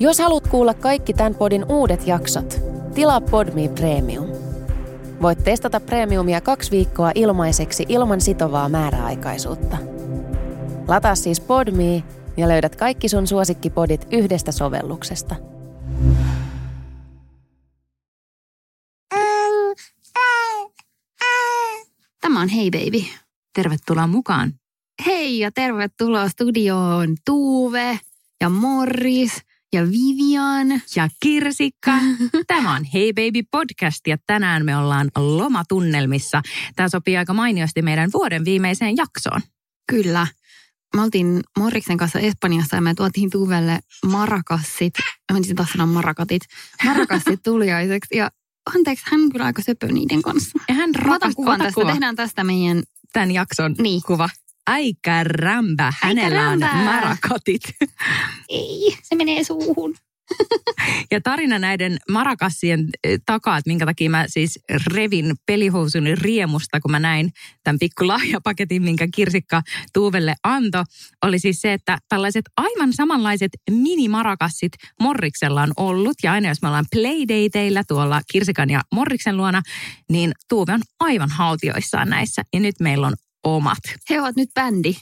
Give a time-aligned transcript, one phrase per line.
[0.00, 2.60] Jos haluat kuulla kaikki tämän podin uudet jaksot,
[2.94, 4.26] tilaa Podme Premium.
[5.22, 9.76] Voit testata Premiumia kaksi viikkoa ilmaiseksi ilman sitovaa määräaikaisuutta.
[10.88, 12.02] Lataa siis Podme
[12.36, 15.34] ja löydät kaikki sun suosikkipodit yhdestä sovelluksesta.
[22.20, 23.04] Tämä on Hei Baby.
[23.54, 24.52] Tervetuloa mukaan.
[25.06, 27.98] Hei ja tervetuloa studioon Tuuve
[28.40, 30.68] ja Morris ja Vivian.
[30.96, 31.92] Ja Kirsikka.
[32.46, 36.42] Tämä on Hey Baby podcast ja tänään me ollaan lomatunnelmissa.
[36.76, 39.40] Tämä sopii aika mainiosti meidän vuoden viimeiseen jaksoon.
[39.90, 40.26] Kyllä.
[40.96, 44.94] Me oltiin Morriksen kanssa Espanjassa ja me tuotiin Tuuvelle marakassit.
[45.32, 46.42] Mä en taas sanoa marakatit.
[46.84, 48.30] Marakassit tuliaiseksi ja
[48.74, 50.58] anteeksi, hän on kyllä aika söpö niiden kanssa.
[50.68, 51.80] Ja hän Mä otan rakas, kuvan ota tästä.
[51.80, 51.90] kuva.
[51.92, 52.82] Tehdään tästä meidän...
[53.12, 54.02] Tämän jakson Niin.
[54.06, 54.28] kuva.
[54.68, 55.92] Aika rämpä.
[56.02, 57.62] Hänellä on marakatit.
[58.48, 59.94] Ei, se menee suuhun.
[61.10, 66.90] Ja tarina näiden marakassien eh, takaa, että minkä takia mä siis revin pelihousuni riemusta, kun
[66.90, 67.32] mä näin
[67.64, 70.84] tämän pikku lahjapaketin, minkä Kirsikka Tuuvelle antoi,
[71.24, 76.16] oli siis se, että tällaiset aivan samanlaiset mini-marakassit Morriksella on ollut.
[76.22, 79.62] Ja aina jos me ollaan playdateilla tuolla Kirsikan ja Morriksen luona,
[80.10, 82.42] niin Tuuve on aivan haltioissaan näissä.
[82.52, 83.78] Ja nyt meillä on omat.
[84.10, 84.96] He ovat nyt bändi.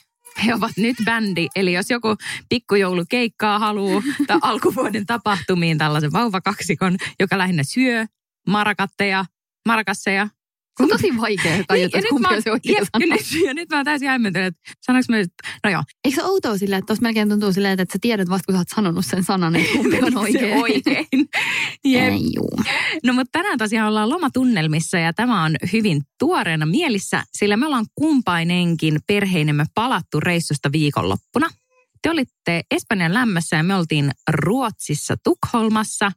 [0.46, 2.16] He ovat nyt bändi, eli jos joku
[2.48, 8.06] pikkujoulukeikkaa haluaa tai alkuvuoden tapahtumiin tällaisen vauvakaksikon, joka lähinnä syö
[8.48, 9.24] marakatteja,
[9.68, 10.28] marakasseja.
[10.76, 13.04] Se on tosi vaikea tajuta, ja, että nyt kumpi mä, on se oikea ja, sana.
[13.04, 15.32] ja, nyt, ja nyt mä täysin hämmentynyt, että sanoinko mä nyt,
[15.64, 18.44] no joo, Eikö se outoa silleen, että tuossa melkein tuntuu silleen, että sä tiedät vasta,
[18.46, 20.44] kun sä oot sanonut sen sanan, että kumpi on oikein.
[20.44, 21.06] se oikein.
[21.84, 22.12] Jep.
[22.12, 22.60] Ei, juu.
[23.04, 27.86] No mutta tänään tosiaan ollaan lomatunnelmissa ja tämä on hyvin tuoreena mielissä, sillä me ollaan
[27.94, 31.46] kumpainenkin perheinemme palattu reissusta viikonloppuna.
[32.02, 36.12] Te olitte Espanjan lämmössä ja me oltiin Ruotsissa Tukholmassa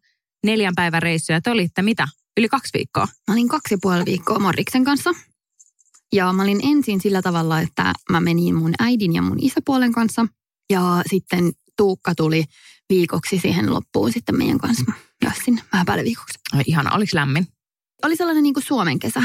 [0.46, 2.08] neljän päivän reissu ja te olitte mitä?
[2.38, 3.08] Yli kaksi viikkoa.
[3.28, 5.10] Mä olin kaksi ja puoli viikkoa Morriksen kanssa.
[6.14, 10.26] Ja mä olin ensin sillä tavalla, että mä menin mun äidin ja mun isäpuolen kanssa.
[10.70, 12.44] Ja sitten Tuukka tuli
[12.90, 14.84] viikoksi siihen loppuun sitten meidän kanssa.
[15.26, 16.40] Jassin, vähän päälle viikoksi.
[16.54, 17.48] Ai, ihana, oliko lämmin?
[18.04, 19.24] Oli sellainen niin kuin Suomen kesä.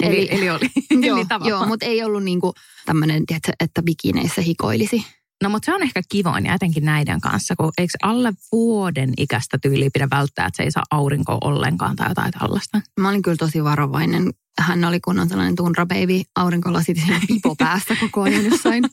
[0.00, 0.70] Eli, Eli- eli oli.
[1.06, 2.52] joo, eli joo, mutta ei ollut niin kuin
[2.86, 3.24] tämmöinen,
[3.60, 5.06] että bikineissä hikoilisi.
[5.42, 9.58] No mutta se on ehkä kivoin ja etenkin näiden kanssa, kun eikö alle vuoden ikäistä
[9.62, 12.80] tyyliä pidä välttää, että se ei saa aurinkoa ollenkaan tai jotain tällaista.
[13.00, 14.32] Mä olin kyllä tosi varovainen.
[14.58, 16.96] Hän oli kunnon sellainen tunra baby, aurinkolasit
[17.28, 18.84] pipo päässä koko ajan jossain.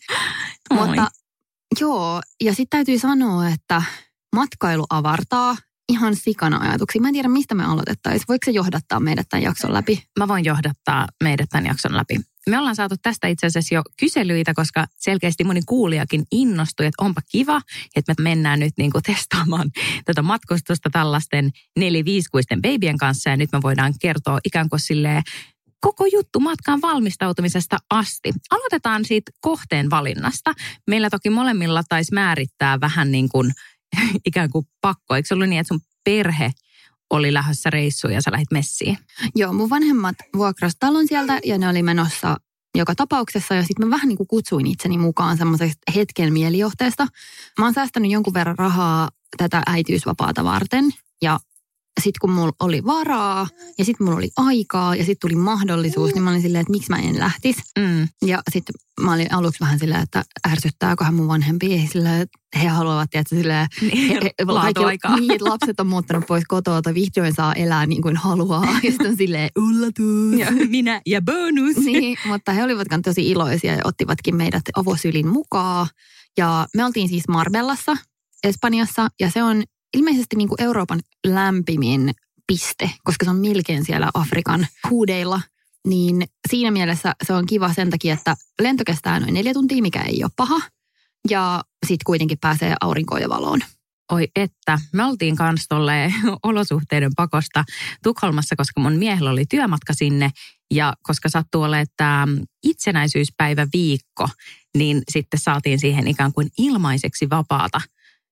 [0.73, 1.11] Mutta
[1.79, 3.83] joo, ja sitten täytyy sanoa, että
[4.35, 5.55] matkailu avartaa
[5.89, 7.01] ihan sikana ajatuksia.
[7.01, 8.25] Mä en tiedä, mistä me aloitettaisiin.
[8.27, 10.03] Voiko se johdattaa meidät tämän jakson läpi?
[10.19, 12.19] mä voin johdattaa meidät tämän jakson läpi.
[12.49, 17.21] Me ollaan saatu tästä itse asiassa jo kyselyitä, koska selkeästi moni kuulijakin innostui, että onpa
[17.31, 17.61] kiva,
[17.95, 19.71] että me mennään nyt niin kuin testaamaan
[20.05, 23.29] tätä matkustusta tällaisten neli-viisikuisten babyen kanssa.
[23.29, 25.23] Ja nyt me voidaan kertoa ikään kuin silleen
[25.79, 28.33] koko juttu matkaan valmistautumisesta asti.
[28.51, 30.53] Aloitetaan siitä kohteen valinnasta.
[30.87, 33.51] Meillä toki molemmilla taisi määrittää vähän niin kuin
[34.25, 35.15] ikään kuin pakko.
[35.15, 36.51] Eikö ollut niin, että sun perhe
[37.11, 38.97] oli lähdössä reissuun ja sä lähdit messiin?
[39.35, 42.37] Joo, mun vanhemmat vuokras talon sieltä ja ne oli menossa
[42.77, 43.55] joka tapauksessa.
[43.55, 47.07] Ja sitten mä vähän niin kuin kutsuin itseni mukaan semmoisesta hetken mielijohteesta.
[47.59, 50.91] Mä oon säästänyt jonkun verran rahaa tätä äitiysvapaata varten.
[51.21, 51.39] Ja
[51.99, 53.47] sitten kun mulla oli varaa
[53.77, 56.89] ja sitten mulla oli aikaa ja sitten tuli mahdollisuus, niin mä olin silleen, että miksi
[56.89, 57.61] mä en lähtisi.
[57.79, 58.07] Mm.
[58.25, 61.87] Ja sitten mä olin aluksi vähän silleen, että ärsyttääköhän mun vanhempia.
[61.91, 63.67] Silleen, että he haluavat, että silleen,
[64.09, 65.19] he, he, Laatuaikaa.
[65.19, 68.67] niin, että lapset on muuttanut pois kotoa, tai vihdoin saa elää niin kuin haluaa.
[68.83, 70.39] Ja sitten on silleen, ullatus.
[70.39, 71.75] Ja minä ja bonus.
[71.77, 75.87] Niin, mutta he olivat tosi iloisia ja ottivatkin meidät avosylin mukaan.
[76.37, 77.97] Ja me oltiin siis Marbellassa,
[78.43, 79.63] Espanjassa, ja se on
[79.97, 82.11] ilmeisesti niin kuin Euroopan lämpimin
[82.47, 85.41] piste, koska se on melkein siellä Afrikan huudeilla.
[85.87, 90.01] Niin siinä mielessä se on kiva sen takia, että lento kestää noin neljä tuntia, mikä
[90.01, 90.61] ei ole paha.
[91.29, 93.59] Ja sitten kuitenkin pääsee aurinkoon ja valoon.
[94.11, 96.13] Oi että, me oltiin kans tolle
[96.43, 97.63] olosuhteiden pakosta
[98.03, 100.29] Tukholmassa, koska mun miehellä oli työmatka sinne.
[100.73, 102.27] Ja koska sattuu olemaan tämä
[102.63, 104.29] itsenäisyyspäivä viikko,
[104.77, 107.81] niin sitten saatiin siihen ikään kuin ilmaiseksi vapaata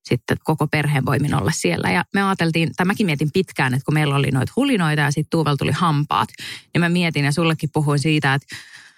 [0.06, 1.92] sitten koko perheen voimin olla siellä.
[1.92, 5.30] Ja me ajateltiin, tai mäkin mietin pitkään, että kun meillä oli noita hulinoita ja sitten
[5.30, 6.30] Tuuvel tuli hampaat,
[6.74, 8.56] niin mä mietin ja sullekin puhuin siitä, että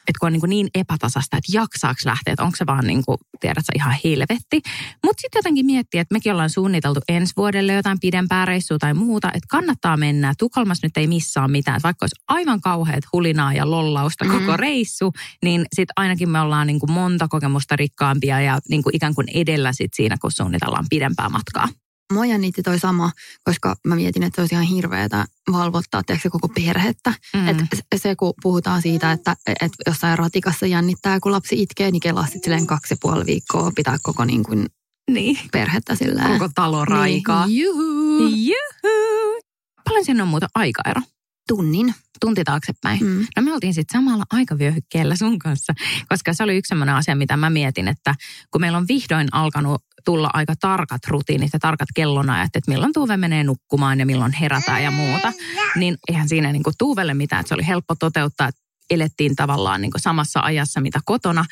[0.07, 3.17] että kun on niin, niin epätasasta, että jaksaako lähteä, että onko se vaan niin kuin,
[3.39, 4.61] tiedät sä, ihan helvetti.
[5.05, 9.27] Mutta sitten jotenkin miettiä, että mekin ollaan suunniteltu ensi vuodelle jotain pidempää reissua tai muuta,
[9.27, 10.33] että kannattaa mennä.
[10.37, 14.31] Tukholmassa nyt ei missään mitään, että vaikka olisi aivan kauheat hulinaa ja lollausta Mm.
[14.31, 15.11] koko reissu,
[15.43, 19.27] niin sitten ainakin me ollaan niin kuin monta kokemusta rikkaampia ja niin kuin ikään kuin
[19.33, 21.67] edellä sit siinä, kun suunnitellaan pidempää matkaa.
[22.11, 23.11] Mua jännitti toi sama,
[23.43, 27.13] koska mä mietin, että se olisi ihan hirveetä valvottaa tiedätkö, koko perhettä.
[27.33, 27.47] Mm.
[27.47, 27.57] Et
[27.95, 32.43] se, kun puhutaan siitä, että et jossain ratikassa jännittää, kun lapsi itkee, niin kelaa sitten
[32.43, 34.65] silleen kaksi ja puoli viikkoa pitää koko niin kuin
[35.11, 35.39] niin.
[35.51, 36.39] perhettä silleen.
[36.39, 37.47] Koko talo raikaa.
[37.47, 37.63] Niin.
[37.63, 38.27] Juhu.
[38.27, 39.41] Juhu.
[39.83, 41.01] Paljon siinä on muuta aikaero?
[41.47, 41.95] Tunnin.
[42.21, 43.03] Tunti taaksepäin.
[43.03, 43.27] Mm.
[43.35, 45.73] No me oltiin sitten samalla aikavyöhykkeellä sun kanssa,
[46.09, 48.15] koska se oli yksi sellainen asia, mitä mä mietin, että
[48.51, 53.17] kun meillä on vihdoin alkanut tulla aika tarkat rutiinit ja tarkat kellonajat, että milloin Tuuve
[53.17, 55.33] menee nukkumaan ja milloin herätään ja muuta,
[55.75, 59.81] niin eihän siinä niin kuin Tuuvelle mitään, että se oli helppo toteuttaa, että elettiin tavallaan
[59.81, 61.45] niin samassa ajassa, mitä kotona.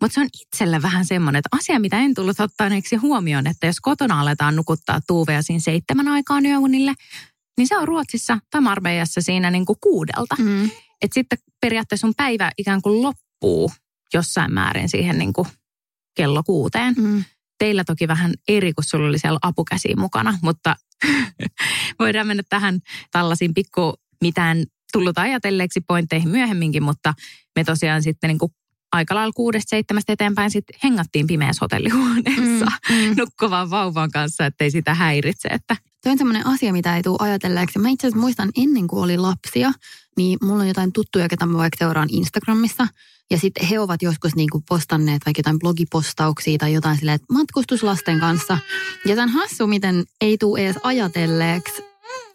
[0.00, 3.80] Mutta se on itselle vähän semmoinen, että asia, mitä en tullut ottaneeksi huomioon, että jos
[3.80, 6.94] kotona aletaan nukuttaa Tuuvea siinä seitsemän aikaan yöunille,
[7.58, 10.36] niin se on Ruotsissa tai Marbejassa siinä niin kuin kuudelta.
[10.38, 10.64] Mm.
[11.02, 13.72] Että sitten periaatteessa sun päivä ikään kuin loppuu
[14.14, 15.48] jossain määrin siihen niin kuin
[16.16, 16.94] kello kuuteen.
[16.98, 17.24] Mm.
[17.58, 20.76] Teillä toki vähän eri, kun sulla oli siellä apukäsiä mukana, mutta
[21.98, 22.80] voidaan mennä tähän
[23.10, 27.14] tällaisiin pikku mitään tullut ajatelleeksi pointteihin myöhemminkin, mutta
[27.56, 28.52] me tosiaan sitten niin kuin
[28.92, 33.14] aika lailla kuudesta seitsemästä eteenpäin sitten hengattiin pimeässä hotellihuoneessa mm, mm.
[33.18, 35.48] nukkuvan vauvan kanssa, ettei sitä häiritse.
[35.48, 35.76] Että.
[36.04, 37.78] Tuo on semmoinen asia, mitä ei tule ajatelleeksi.
[37.78, 39.72] Mä itse asiassa muistan ennen kuin oli lapsia,
[40.16, 42.88] niin mulla on jotain tuttuja, ketä mä vaikka seuraan Instagramissa.
[43.30, 47.32] Ja sitten he ovat joskus niin kuin postanneet vaikka jotain blogipostauksia tai jotain silleen, että
[47.32, 48.58] matkustuslasten kanssa.
[49.06, 51.82] Ja tämän hassu, miten ei tule edes ajatelleeksi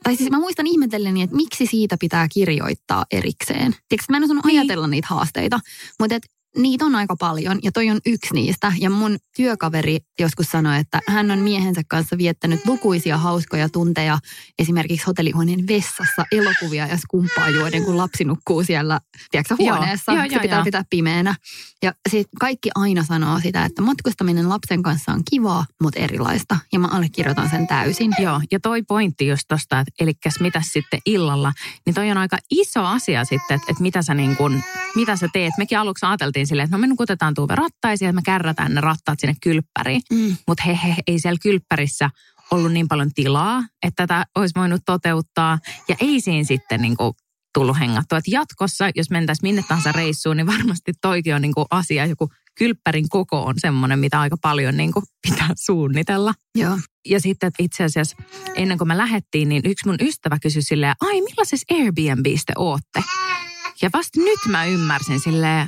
[0.03, 3.75] tai siis mä muistan ihmetelleni, että miksi siitä pitää kirjoittaa erikseen.
[3.89, 4.59] Tiedätkö, mä en osannut niin.
[4.59, 5.59] ajatella niitä haasteita,
[5.99, 6.23] mutta et
[6.57, 8.73] niitä on aika paljon ja toi on yksi niistä.
[8.79, 14.19] Ja mun työkaveri joskus sanoi, että hän on miehensä kanssa viettänyt lukuisia hauskoja tunteja
[14.59, 18.99] esimerkiksi hotellihuoneen vessassa elokuvia ja skumppaa juoden, kun lapsi nukkuu siellä
[19.31, 20.11] tiedätkö, huoneessa.
[20.11, 20.63] Joo, joo, se pitää joo.
[20.63, 21.35] pitää pimeänä.
[21.83, 26.57] Ja sit kaikki aina sanoo sitä, että matkustaminen lapsen kanssa on kivaa, mutta erilaista.
[26.73, 28.11] Ja mä allekirjoitan sen täysin.
[28.19, 31.53] Joo, ja toi pointti just tosta, että eli mitä sitten illalla,
[31.85, 34.63] niin toi on aika iso asia sitten, että, että mitä, sä niin kun,
[34.95, 35.53] mitä sä teet.
[35.57, 39.19] Mekin aluksi ajateltiin silleen, että no me nukutetaan tuuve rattaisiin ja me kärrätään ne rattaat
[39.19, 40.01] sinne kylppäriin.
[40.11, 40.37] Mm.
[40.47, 42.09] Mutta he, he, ei siellä kylppärissä
[42.51, 45.59] ollut niin paljon tilaa, että tätä olisi voinut toteuttaa.
[45.87, 47.13] Ja ei siinä sitten niin kuin
[47.53, 48.17] tullut hengattua.
[48.17, 52.29] Että jatkossa, jos mentäisiin minne tahansa reissuun, niin varmasti toikin on niin kuin asia, joku
[52.57, 56.33] kylppärin koko on semmoinen, mitä aika paljon niin kuin pitää suunnitella.
[56.55, 56.79] Joo.
[57.05, 58.17] Ja sitten itse asiassa
[58.55, 63.03] ennen kuin me lähdettiin, niin yksi mun ystävä kysyi silleen, ai millaisessa Airbnbistä ootte?
[63.81, 65.67] Ja vasta nyt mä ymmärsin silleen,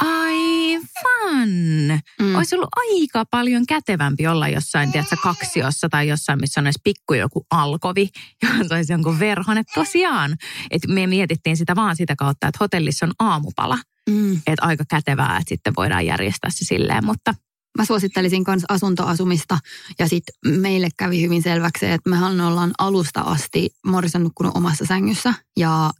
[0.00, 1.48] Aivan.
[2.20, 2.34] Mm.
[2.34, 7.14] Olisi ollut aika paljon kätevämpi olla jossain, tiedätkö, kaksiossa tai jossain, missä on edes pikku
[7.14, 8.08] joku alkovi,
[8.42, 9.58] johon saisi jonkun verhon.
[9.58, 10.36] Että tosiaan,
[10.70, 13.78] että me mietittiin sitä vaan sitä kautta, että hotellissa on aamupala.
[14.10, 14.36] Mm.
[14.36, 17.34] Että aika kätevää, että sitten voidaan järjestää se silleen, mutta
[17.78, 19.58] Mä suosittelisin myös asuntoasumista
[19.98, 25.34] ja sitten meille kävi hyvin selväksi, että mehän ollaan alusta asti Morrison nukkunut omassa sängyssä
[25.56, 25.90] ja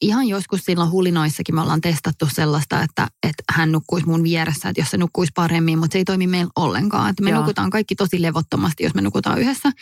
[0.00, 4.80] ihan joskus silloin hulinoissakin me ollaan testattu sellaista, että, että hän nukkuisi mun vieressä, että
[4.80, 7.10] jos se nukkuisi paremmin, mutta se ei toimi meillä ollenkaan.
[7.10, 7.40] Että me Joo.
[7.40, 9.72] nukutaan kaikki tosi levottomasti, jos me nukutaan yhdessä.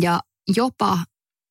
[0.00, 0.20] Ja
[0.56, 0.98] jopa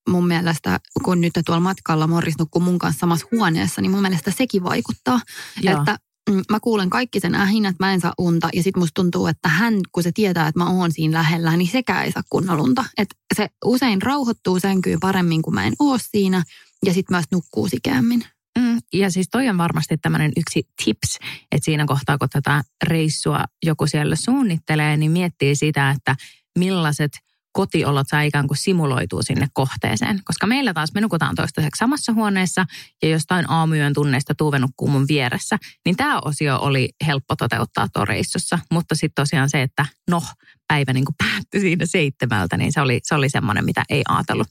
[0.10, 4.32] mun mielestä, kun nyt tuolla matkalla Morris nukkuu mun kanssa samassa huoneessa, niin mun mielestä
[4.32, 5.20] sekin vaikuttaa.
[5.62, 5.80] Joo.
[5.80, 5.98] Että
[6.30, 9.50] mm, mä kuulen kaikki sen ähinät, mä en saa unta ja sit musta tuntuu, että
[9.50, 12.86] hän, kun se tietää, että mä oon siinä lähellä, niin sekään ei saa kunnolla unta.
[12.98, 16.44] Että se usein rauhoittuu sänkyyn paremmin, kun mä en oo siinä–
[16.86, 18.26] ja sitten myös nukkuu sikäämmin.
[18.60, 21.18] Mm, ja siis toi on varmasti tämmöinen yksi tips,
[21.52, 26.16] että siinä kohtaa kun tätä reissua joku siellä suunnittelee, niin miettii sitä, että
[26.60, 27.12] millaiset
[27.52, 30.20] kotiolot saa ikään kuin simuloituu sinne kohteeseen.
[30.26, 32.66] Koska meillä taas me nukutaan toistaiseksi samassa huoneessa
[33.04, 38.08] ja jostain aamuyön tunneista Tuuve nukkuu mun vieressä, niin tämä osio oli helppo toteuttaa tuon
[38.08, 38.60] reissussa.
[38.72, 40.22] Mutta sitten tosiaan se, että no,
[40.70, 44.48] päivä niin kuin päättyi siinä seitsemältä, niin se oli, se oli semmoinen, mitä ei ajatellut.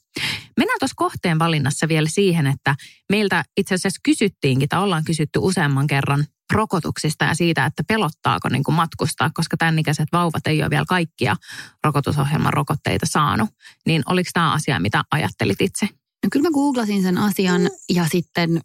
[0.57, 2.75] Mennään tuossa kohteen valinnassa vielä siihen, että
[3.11, 8.63] meiltä itse asiassa kysyttiinkin, tai ollaan kysytty useamman kerran rokotuksista ja siitä, että pelottaako niin
[8.71, 11.37] matkustaa, koska tämän ikäiset vauvat ei ole vielä kaikkia
[11.85, 13.51] rokotusohjelman rokotteita saanut.
[13.87, 15.89] Niin oliko tämä asia, mitä ajattelit itse?
[16.25, 18.61] No kyllä mä googlasin sen asian ja sitten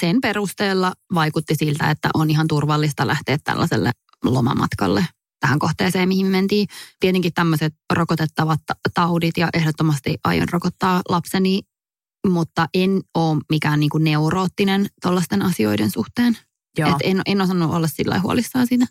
[0.00, 3.92] sen perusteella vaikutti siltä, että on ihan turvallista lähteä tällaiselle
[4.24, 5.06] lomamatkalle
[5.40, 6.68] tähän kohteeseen, mihin me mentiin.
[7.00, 8.60] Tietenkin tämmöiset rokotettavat
[8.94, 11.62] taudit ja ehdottomasti aion rokottaa lapseni,
[12.26, 16.38] mutta en ole mikään niin kuin neuroottinen tuollaisten asioiden suhteen.
[16.78, 16.88] Joo.
[16.90, 18.86] Et en, en osannut olla sillä huolissaan siitä.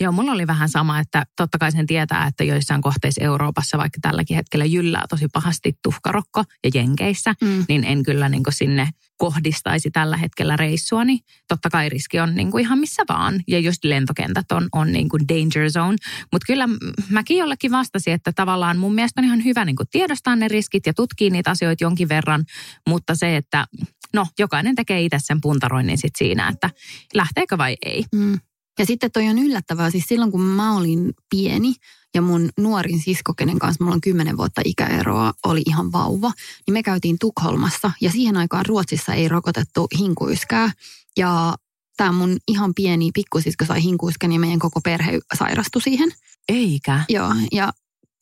[0.00, 3.98] Joo, mulla oli vähän sama, että totta kai sen tietää, että joissain kohteissa Euroopassa, vaikka
[4.02, 7.64] tälläkin hetkellä jyllää tosi pahasti tuhkarokko ja Jenkeissä, mm.
[7.68, 11.18] niin en kyllä niin sinne kohdistaisi tällä hetkellä reissua, niin
[11.48, 13.40] totta kai riski on niin ihan missä vaan.
[13.48, 15.96] Ja just lentokentät on, on niin danger zone.
[16.32, 16.68] Mutta kyllä
[17.08, 20.94] mäkin jollekin vastasin, että tavallaan mun mielestä on ihan hyvä niin tiedostaa ne riskit ja
[20.94, 22.44] tutkii niitä asioita jonkin verran.
[22.88, 23.66] Mutta se, että
[24.14, 26.70] no jokainen tekee itse sen puntaroinnin sit siinä, että
[27.14, 28.04] lähteekö vai ei.
[28.14, 28.38] Mm.
[28.78, 31.74] Ja sitten toi on yllättävää, siis silloin kun mä olin pieni
[32.14, 36.32] ja mun nuorin sisko, kenen kanssa mulla on kymmenen vuotta ikäeroa, oli ihan vauva,
[36.66, 40.70] niin me käytiin Tukholmassa ja siihen aikaan Ruotsissa ei rokotettu hinkuyskää.
[41.16, 41.54] Ja
[41.96, 46.12] tämä mun ihan pieni pikkusisko sai hinkuyskän ja meidän koko perhe sairastui siihen.
[46.48, 47.04] Eikä?
[47.08, 47.72] Joo, ja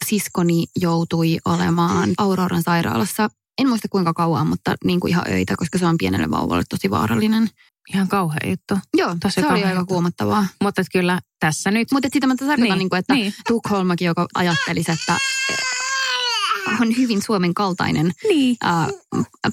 [0.06, 3.28] siskoni joutui olemaan Auroran sairaalassa
[3.58, 6.90] en muista kuinka kauan, mutta niin kuin ihan öitä, koska se on pienelle vauvalle tosi
[6.90, 7.50] vaarallinen.
[7.94, 8.78] Ihan kauhea juttu.
[8.96, 10.46] Joo, Tosi se oli aika kuumottavaa.
[10.62, 11.88] Mutta kyllä tässä nyt...
[11.92, 13.34] Mutta sitä mä tarkoitan, niin, niin kuin, että niin.
[13.48, 15.16] Tukholmakin, joka ajattelisi, että
[15.50, 18.56] eh, on hyvin Suomen kaltainen niin.
[18.60, 18.88] ää,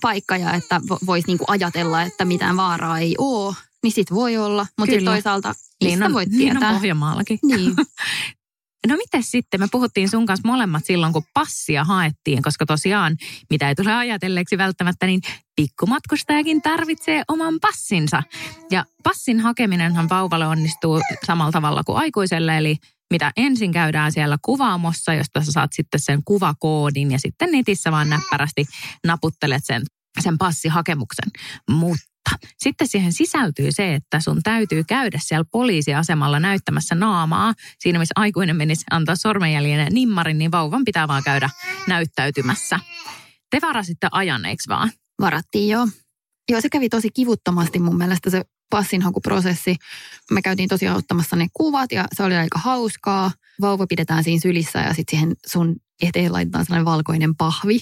[0.01, 4.37] paikka ja että voisi niin kuin ajatella, että mitään vaaraa ei ole, niin sit voi
[4.37, 4.67] olla.
[4.79, 5.53] Mutta toisaalta
[5.83, 6.59] niin on, voit tietää.
[6.59, 7.39] Niin on Pohjanmaallakin.
[7.43, 7.75] Niin.
[8.87, 9.59] No miten sitten?
[9.59, 13.17] Me puhuttiin sun kanssa molemmat silloin, kun passia haettiin, koska tosiaan,
[13.49, 15.21] mitä ei tule ajatelleeksi välttämättä, niin
[15.55, 18.23] pikkumatkustajakin tarvitsee oman passinsa.
[18.71, 22.77] Ja passin hakeminenhan vauvalle onnistuu samalla tavalla kuin aikuiselle, eli
[23.11, 28.09] mitä ensin käydään siellä kuvaamossa, josta sä saat sitten sen kuvakoodin ja sitten netissä vaan
[28.09, 28.65] näppärästi
[29.05, 29.81] naputtelet sen,
[30.19, 31.31] sen passihakemuksen.
[31.69, 37.53] Mutta mutta sitten siihen sisältyy se, että sun täytyy käydä siellä poliisiasemalla näyttämässä naamaa.
[37.79, 41.49] Siinä missä aikuinen menisi antaa sormenjäljen nimmarin, niin vauvan pitää vaan käydä
[41.87, 42.79] näyttäytymässä.
[43.49, 44.91] Te varasitte ajan, eikö vaan?
[45.21, 45.87] Varattiin joo.
[46.49, 49.75] Joo, se kävi tosi kivuttomasti mun mielestä se passinhakuprosessi.
[50.31, 53.31] Me käytiin tosiaan ottamassa ne kuvat ja se oli aika hauskaa.
[53.61, 57.79] Vauva pidetään siinä sylissä ja sitten siihen sun eteen laitetaan sellainen valkoinen pahvi.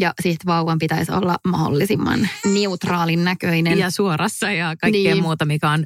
[0.00, 3.78] Ja sitten vauvan pitäisi olla mahdollisimman neutraalin näköinen.
[3.78, 5.22] Ja suorassa ja kaikkea niin.
[5.22, 5.84] muuta, mikä on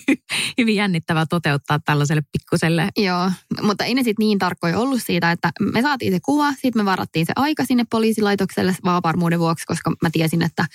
[0.58, 2.88] hyvin jännittävää toteuttaa tällaiselle pikkuselle.
[2.96, 3.30] Joo,
[3.62, 6.84] mutta ei ne sitten niin tarkkoja ollut siitä, että me saatiin se kuva, sitten me
[6.84, 10.66] varattiin se aika sinne poliisilaitokselle vaan varmuuden vuoksi, koska mä tiesin, että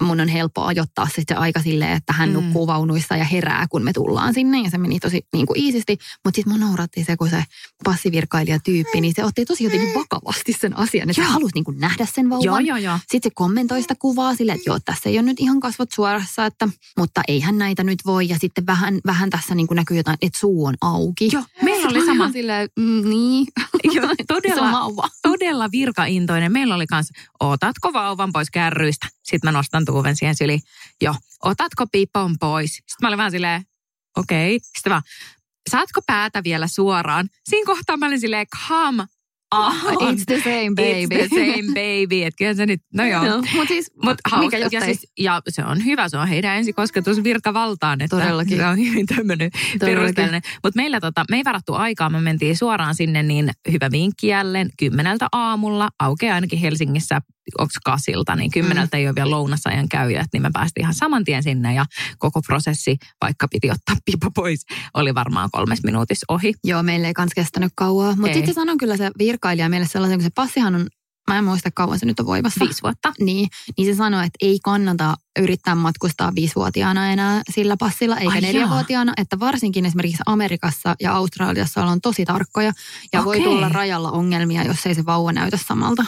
[0.00, 2.32] mun on helppo ajoittaa sitten aika silleen, että hän mm.
[2.32, 4.60] nukkuu vaunuissa ja herää, kun me tullaan sinne.
[4.60, 7.44] Ja se meni tosi niin kuin iisisti, mutta sitten mun nauratti se, kun se
[7.84, 11.28] passivirkailija tyyppi, niin se otti tosi jotenkin vakavasti sen asian, että joo.
[11.28, 12.44] se halusi niin kuin nähdä sen vauvan.
[12.44, 12.98] Joo, joo, joo.
[12.98, 16.46] Sitten se kommentoi sitä kuvaa silleen, että joo, tässä ei ole nyt ihan kasvot suorassa,
[16.46, 16.68] että,
[16.98, 18.28] mutta eihän näitä nyt voi.
[18.28, 21.28] Ja sitten vähän, vähän tässä niin kuin näkyy jotain, että suu on auki.
[21.32, 22.32] Joo, meillä oli sama.
[22.32, 23.46] Silleen, mm, niin.
[23.94, 26.52] Joo, todella, todella virkaintoinen.
[26.52, 29.06] Meillä oli kanssa, otatko vauvan pois kärryistä?
[29.22, 30.60] Sitten mä nostan tuuven siihen syliin.
[31.00, 32.74] Joo, otatko pipon pois?
[32.74, 33.62] Sitten mä olin vähän silleen,
[34.16, 34.56] okei.
[34.56, 34.68] Okay.
[34.76, 35.02] Sitten vaan,
[35.70, 37.28] saatko päätä vielä suoraan?
[37.48, 39.06] Siinä kohtaa mä olin silleen, come
[39.52, 39.72] on.
[40.00, 41.14] It's the same baby.
[41.14, 42.22] It's the same baby.
[42.22, 43.24] Että kyllä se nyt, no joo.
[43.24, 47.24] No, Mutta siis, Mut mikä ja, siis, ja se on hyvä, se on heidän ensikosketus
[47.24, 48.00] virkavaltaan.
[48.00, 48.56] Että Todellakin.
[48.56, 50.42] Se on hyvin tämmöinen perusteellinen.
[50.64, 54.70] Mutta meillä tota, me ei varattu aikaa, me mentiin suoraan sinne, niin hyvä vinkki jälleen.
[54.78, 57.20] Kymmeneltä aamulla, aukeaa ainakin Helsingissä
[57.58, 58.98] onko kasilta, niin kymmeneltä mm.
[58.98, 61.84] ei ole vielä lounasajan käyjät, niin me päästiin ihan saman tien sinne ja
[62.18, 66.54] koko prosessi, vaikka piti ottaa pipo pois, oli varmaan kolmes minuutissa ohi.
[66.64, 70.24] Joo, meille ei kans kestänyt kauaa, mutta sitten sanon kyllä se virkailija meille sellaisen, kun
[70.24, 70.86] se passihan on
[71.30, 72.64] Mä en muista kauan se nyt on voimassa.
[72.64, 73.12] Viisi vuotta.
[73.20, 78.40] Niin, niin se sanoi, että ei kannata yrittää matkustaa viisivuotiaana enää sillä passilla, eikä Ai
[78.40, 79.12] neljävuotiaana.
[79.16, 82.72] Että varsinkin esimerkiksi Amerikassa ja Australiassa ollaan tosi tarkkoja.
[83.12, 83.24] Ja okay.
[83.24, 86.04] voi tulla rajalla ongelmia, jos ei se vauva näytä samalta.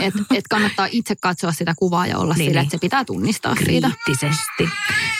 [0.00, 3.54] Että et kannattaa itse katsoa sitä kuvaa ja olla niin, sillä, että se pitää tunnistaa
[3.54, 4.36] Kriittisesti.
[4.58, 4.72] siitä.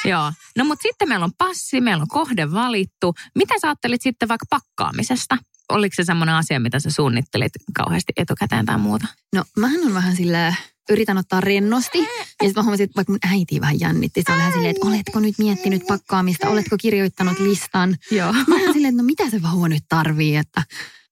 [0.05, 0.33] Joo.
[0.57, 3.15] No mutta sitten meillä on passi, meillä on kohde valittu.
[3.35, 5.39] Mitä sä ajattelit sitten vaikka pakkaamisesta?
[5.69, 9.07] Oliko se semmoinen asia, mitä sä suunnittelit kauheasti etukäteen tai muuta?
[9.35, 10.55] No mähän on vähän sillä
[10.91, 11.99] yritän ottaa rennosti.
[11.99, 14.23] Ja sitten mä huomasin, että vaikka mun äiti vähän jännitti.
[14.27, 17.97] Se oli vähän silleen, että oletko nyt miettinyt pakkaamista, oletko kirjoittanut listan.
[18.11, 18.33] Joo.
[18.33, 20.63] Mä silleen, että no mitä se vauva nyt tarvii, että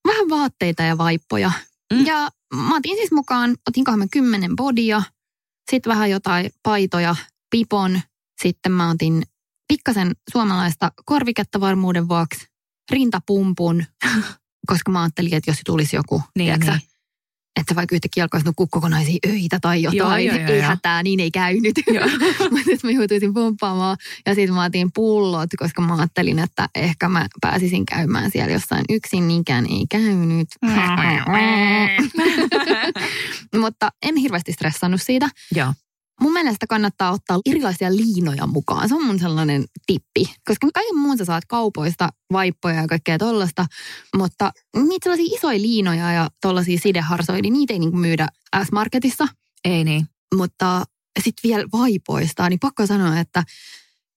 [0.07, 1.53] vähän vaatteita ja vaippoja.
[1.93, 2.07] Mm.
[2.07, 5.03] Ja mä otin siis mukaan, otinkohan mä kymmenen bodia,
[5.71, 7.17] sitten vähän jotain paitoja,
[7.51, 8.01] pipon,
[8.43, 9.23] sitten mä otin
[9.69, 12.47] pikkasen suomalaista korviketta varmuuden vuoksi,
[12.93, 13.85] rintapumpun,
[14.71, 16.96] koska mä ajattelin, että jos tulisi joku, niin, tiiäksä, niin
[17.57, 21.21] että vaikka yhtäkkiä alkaisi nukkua kokonaisia öitä tai jotain, joo, joo, ei joo, hätää, niin
[21.21, 21.75] ei käynyt.
[22.51, 23.97] Mutta mä joutuisin pomppaamaan.
[24.27, 28.85] Ja sitten mä otin pullot, koska mä ajattelin, että ehkä mä pääsisin käymään siellä jossain
[28.91, 30.49] yksin, niinkään ei käynyt.
[33.61, 35.29] Mutta en hirveästi stressannut siitä.
[35.55, 35.73] Joo.
[36.21, 38.89] Mun mielestä kannattaa ottaa erilaisia liinoja mukaan.
[38.89, 40.35] Se on mun sellainen tippi.
[40.49, 43.67] Koska kaiken muun sä saat kaupoista vaippoja ja kaikkea tollasta.
[44.17, 48.29] Mutta niitä sellaisia isoja liinoja ja tollaisia sideharsoja, niin niitä ei niinku myydä
[48.65, 49.29] S-Marketissa.
[49.65, 50.07] Ei niin.
[50.35, 50.85] Mutta
[51.25, 53.45] sitten vielä vaipoista, niin pakko sanoa, että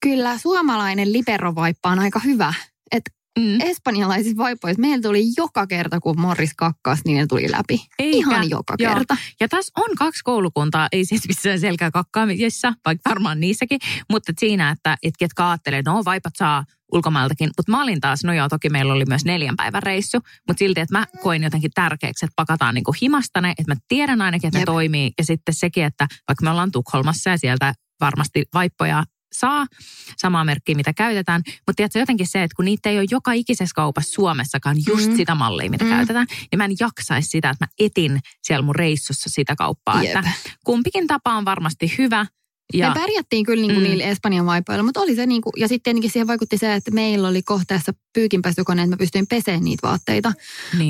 [0.01, 2.53] kyllä suomalainen liberovaippa on aika hyvä.
[2.91, 3.61] Että mm.
[3.61, 7.87] espanjalaisissa vaipoissa meillä tuli joka kerta, kun Morris kakkas, niin ne tuli läpi.
[7.99, 8.17] Eikä.
[8.17, 8.93] Ihan joka Joo.
[8.93, 9.17] kerta.
[9.39, 13.79] Ja tässä on kaksi koulukuntaa, ei siis missään selkää kakkaamisessa, vaikka varmaan niissäkin,
[14.09, 17.49] mutta siinä, että et ketkä ajattelee, että no vaipat saa ulkomailtakin.
[17.57, 20.17] Mutta mä olin taas, no joo, toki meillä oli myös neljän päivän reissu,
[20.47, 24.47] mutta silti, että mä koin jotenkin tärkeäksi, että pakataan niinku himastane, että mä tiedän ainakin,
[24.47, 24.67] että Jep.
[24.67, 25.11] ne toimii.
[25.17, 29.65] Ja sitten sekin, että vaikka me ollaan Tukholmassa ja sieltä varmasti vaippoja saa,
[30.17, 31.41] samaa merkkiä mitä käytetään.
[31.45, 35.17] Mutta tiedätkö jotenkin se, että kun niitä ei ole joka ikisessä kaupassa Suomessakaan just mm.
[35.17, 35.91] sitä mallia, mitä mm.
[35.91, 40.03] käytetään, niin mä en jaksaisi sitä, että mä etin siellä mun reissussa sitä kauppaa.
[40.03, 40.15] Jep.
[40.17, 40.31] Että
[40.63, 42.25] kumpikin tapa on varmasti hyvä,
[42.73, 42.87] ja.
[42.87, 43.89] Me pärjättiin kyllä niin kuin mm.
[43.89, 46.91] niillä Espanjan vaipoilla, mutta oli se niin kuin, ja sitten tietenkin siihen vaikutti se, että
[46.91, 50.33] meillä oli kohteessa pyykinpesukone, että mä pystyin peseen niitä vaatteita.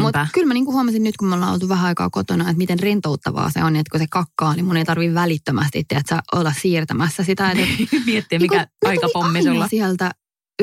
[0.01, 2.57] Mutta kyllä mä niin kuin huomasin nyt, kun me ollaan oltu vähän aikaa kotona, että
[2.57, 6.53] miten rentouttavaa se on, että kun se kakkaa, niin mun ei tarvitse välittömästi, että olla
[6.61, 7.51] siirtämässä sitä.
[7.51, 7.65] Että,
[8.05, 9.67] Miettiä, mikä niin aika pommi sulla.
[9.67, 10.11] sieltä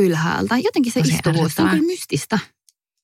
[0.00, 0.58] ylhäältä.
[0.58, 2.38] Jotenkin se, se istuvuus, se on kyllä mystistä.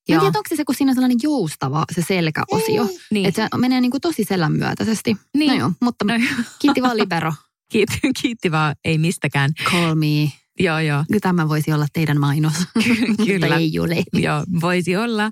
[0.08, 2.88] Mä en tiedä, onko se se, kun siinä on sellainen joustava se selkäosio.
[3.10, 3.26] Niin.
[3.26, 5.16] Että se menee niin kuin tosi selän myötäisesti.
[5.36, 5.48] Niin.
[5.52, 6.14] No joo, mutta no
[6.58, 7.32] kiitti vaan libero.
[7.72, 9.50] Kiitti, kiitti vaan, ei mistäkään.
[9.64, 10.32] Call me.
[10.58, 11.04] Joo, joo.
[11.20, 12.52] Tämä voisi olla teidän mainos.
[13.26, 13.56] Kyllä.
[13.56, 14.02] ei ole.
[14.12, 15.30] Joo, voisi olla.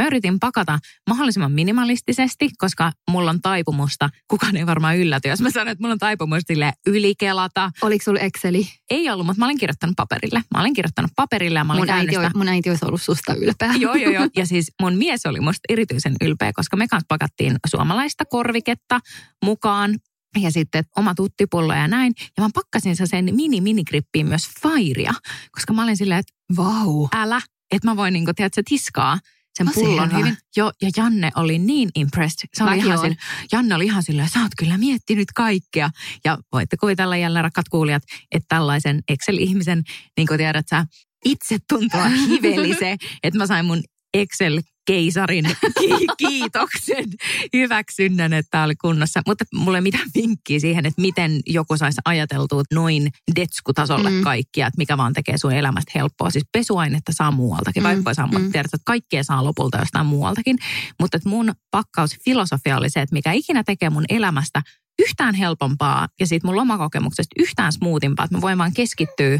[0.00, 5.50] Mä yritin pakata mahdollisimman minimalistisesti, koska mulla on taipumusta, kukaan ei varmaan ylläty, jos mä
[5.50, 7.70] sanon, että mulla on taipumusta sille ylikelata.
[7.82, 8.68] Oliko sulla Exceli?
[8.90, 10.42] Ei ollut, mutta mä olin kirjoittanut paperille.
[10.54, 13.74] Mä olin kirjoittanut paperille ja mä olin mun, äiti, mun äiti olisi ollut susta ylpeä.
[13.78, 14.28] joo, joo, joo.
[14.36, 19.00] Ja siis mun mies oli musta erityisen ylpeä, koska me kanssa pakattiin suomalaista korviketta
[19.44, 19.94] mukaan
[20.38, 22.12] ja sitten oma tuttipullo ja näin.
[22.36, 25.14] Ja mä pakkasin sen mini-minikrippiin myös fairia,
[25.52, 27.40] koska mä olin silleen, että vau, älä,
[27.72, 29.18] että mä voin niinku, tiedätkö, tiskaa
[29.54, 30.36] sen Tosi pullon hyvin.
[30.56, 32.48] Joo, ja Janne oli niin impressed.
[32.54, 33.16] Se oli ihan sille,
[33.52, 35.90] Janne oli ihan silleen, sä oot kyllä miettinyt kaikkea.
[36.24, 39.82] Ja voitte kuvitella jälleen, rakkaat kuulijat, että tällaisen Excel-ihmisen,
[40.16, 40.86] niin kuin tiedät sä,
[41.24, 42.76] itse tuntua hiveli
[43.22, 43.82] että mä sain mun
[44.14, 44.60] Excel
[44.90, 45.44] keisarin
[46.28, 47.04] kiitoksen
[47.52, 49.22] hyväksynnän, että tämä oli kunnossa.
[49.26, 54.22] Mutta mulla ei mitään vinkkiä siihen, että miten joku saisi ajateltua noin detskutasolle mm.
[54.22, 56.30] kaikkia, että mikä vaan tekee sun elämästä helppoa.
[56.30, 57.86] Siis pesuainetta saa muualtakin, mm.
[57.86, 58.52] vaikka saa, mm.
[58.52, 60.58] tiedät, että kaikkea saa lopulta jostain muualtakin.
[61.00, 64.62] Mutta että mun pakkausfilosofia oli se, että mikä ikinä tekee mun elämästä
[64.98, 69.38] yhtään helpompaa ja siitä mun lomakokemuksesta yhtään smoothimpaa, että mä voin vaan keskittyä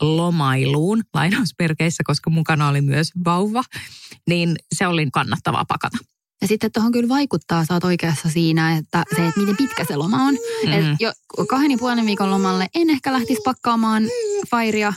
[0.00, 3.64] lomailuun lainausmerkeissä, koska mukana oli myös vauva,
[4.28, 5.98] niin se oli kannattavaa pakata.
[6.42, 9.96] Ja sitten tuohon kyllä vaikuttaa, sä oot oikeassa siinä, että se, että miten pitkä se
[9.96, 10.34] loma on.
[10.66, 10.72] Mm.
[10.72, 11.12] Et jo
[11.48, 14.02] kahden ja puolen viikon lomalle en ehkä lähtisi pakkaamaan
[14.50, 14.92] fairia,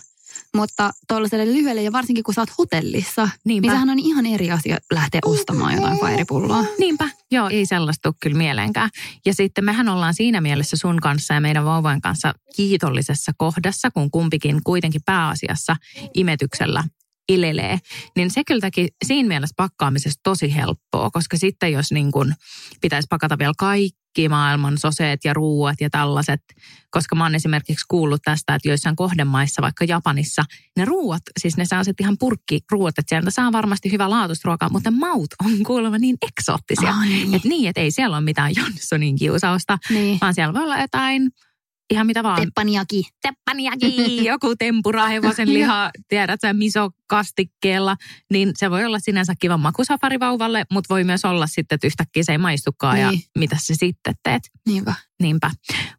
[0.55, 3.67] mutta tuollaiselle lyhyelle ja varsinkin kun sä oot hotellissa, Niinpä.
[3.67, 6.63] niin sehän on ihan eri asia lähteä ostamaan jotain fairipulloa.
[6.79, 8.89] Niinpä, joo, ei sellaista tule kyllä mieleenkään.
[9.25, 14.11] Ja sitten mehän ollaan siinä mielessä sun kanssa ja meidän vauvojen kanssa kiitollisessa kohdassa, kun
[14.11, 15.75] kumpikin kuitenkin pääasiassa
[16.13, 16.83] imetyksellä
[17.29, 17.77] ilelee,
[18.15, 22.33] niin se kyllä teki siinä mielessä pakkaamisesta tosi helppoa, koska sitten jos niin kuin
[22.81, 26.41] pitäisi pakata vielä kaikki maailman soseet ja ruuat ja tällaiset,
[26.89, 30.43] koska mä oon esimerkiksi kuullut tästä, että joissain kohdemaissa, vaikka Japanissa,
[30.77, 32.17] ne ruuat, siis ne saa sitten ihan
[32.71, 36.93] ruuat, että sieltä saa varmasti hyvä laatustruokaa, mutta maut on kuulemma niin eksoottisia.
[37.35, 40.17] Että niin, että ei siellä ole mitään Johnsonin kiusausta, niin.
[40.21, 41.31] vaan siellä voi olla jotain
[41.89, 42.41] ihan mitä vaan.
[42.41, 43.03] Teppaniaki.
[43.21, 47.95] Teppaniaki, joku tempura, hevosen liha, tiedät sä, miso kastikkeella.
[48.31, 52.23] Niin se voi olla sinänsä kiva makusafari vauvalle, mutta voi myös olla sitten, että yhtäkkiä
[52.23, 53.05] se ei maistukaan niin.
[53.05, 54.43] ja mitä se sitten teet.
[54.67, 54.93] Niinpä.
[55.21, 55.51] Niinpä.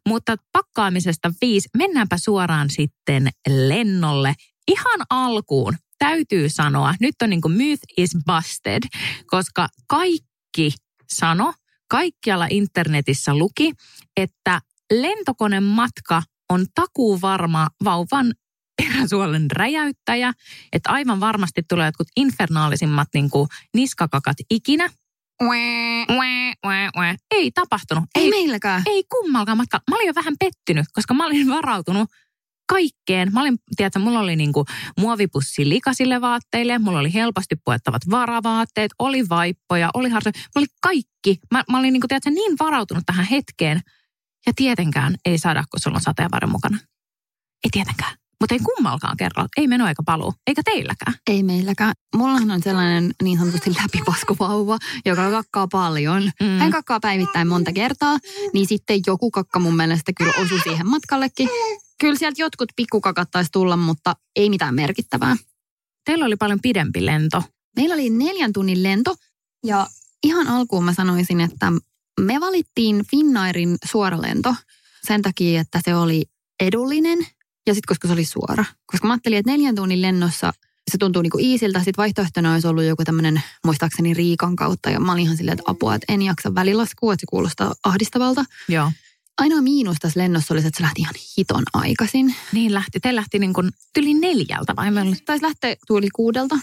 [0.07, 1.69] Mutta pakkaamisesta viisi.
[1.77, 4.33] Mennäänpä suoraan sitten lennolle.
[4.67, 8.83] Ihan alkuun täytyy sanoa, nyt on niin kuin myth is busted,
[9.27, 10.73] koska kaikki
[11.09, 11.53] sano,
[11.89, 13.73] kaikkialla internetissä luki,
[14.17, 14.61] että
[14.93, 18.33] lentokoneen matka on takuu varma vauvan
[18.81, 20.33] peräsuolen räjäyttäjä,
[20.73, 24.89] että aivan varmasti tulee jotkut infernaalisimmat niin kuin niskakakat ikinä.
[27.31, 28.03] Ei tapahtunut.
[28.15, 28.83] Ei, ei meilläkään.
[28.85, 29.81] Ei kummalkaan matka.
[29.89, 32.09] Mä olin jo vähän pettynyt, koska mä olin varautunut
[32.69, 33.33] kaikkeen.
[33.33, 34.65] Mä olin, tiedätkö, mulla oli niinku
[34.99, 41.39] muovipussi likasille vaatteille, mulla oli helposti puettavat varavaatteet, oli vaippoja, oli harsoja, mulla oli kaikki.
[41.51, 43.81] Mä, mä olin niinku, tiedätkö, niin varautunut tähän hetkeen,
[44.47, 46.77] ja tietenkään ei saada, kun sulla on sateenvarjo mukana.
[47.63, 48.15] Ei tietenkään.
[48.39, 51.13] Mutta ei kummalkaan kerro, ei meno eikä paluu, eikä teilläkään.
[51.29, 51.93] Ei meilläkään.
[52.15, 56.23] Mullahan on sellainen niin sanotusti läpipaskuvauva, joka kakkaa paljon.
[56.23, 56.59] Mm.
[56.59, 58.17] Hän kakkaa päivittäin monta kertaa,
[58.53, 61.49] niin sitten joku kakka mun mielestä kyllä osui siihen matkallekin.
[61.99, 65.35] Kyllä sieltä jotkut pikkukakat taisi tulla, mutta ei mitään merkittävää.
[66.05, 67.43] Teillä oli paljon pidempi lento.
[67.75, 69.15] Meillä oli neljän tunnin lento
[69.65, 69.87] ja
[70.23, 71.71] ihan alkuun mä sanoisin, että
[72.21, 74.55] me valittiin Finnairin suoralento
[75.07, 76.25] sen takia, että se oli
[76.59, 77.17] edullinen
[77.67, 78.65] ja sitten koska se oli suora.
[78.85, 80.53] Koska mä ajattelin, että neljän tunnin lennossa
[80.91, 81.79] se tuntuu niinku iisiltä.
[81.79, 84.89] Sitten vaihtoehtona olisi ollut joku tämmöinen, muistaakseni Riikan kautta.
[84.89, 88.45] Ja mä olin ihan silleen, että apua, että en jaksa välilaskua, että se kuulostaa ahdistavalta.
[88.67, 88.91] Joo.
[89.37, 92.35] Ainoa miinus tässä lennossa oli se, että se lähti ihan hiton aikaisin.
[92.53, 92.99] Niin lähti.
[92.99, 94.91] Te lähti niin kuin yli neljältä vai?
[94.91, 95.15] Meillä...
[95.25, 96.59] Taisi lähteä tuuli kuudelta.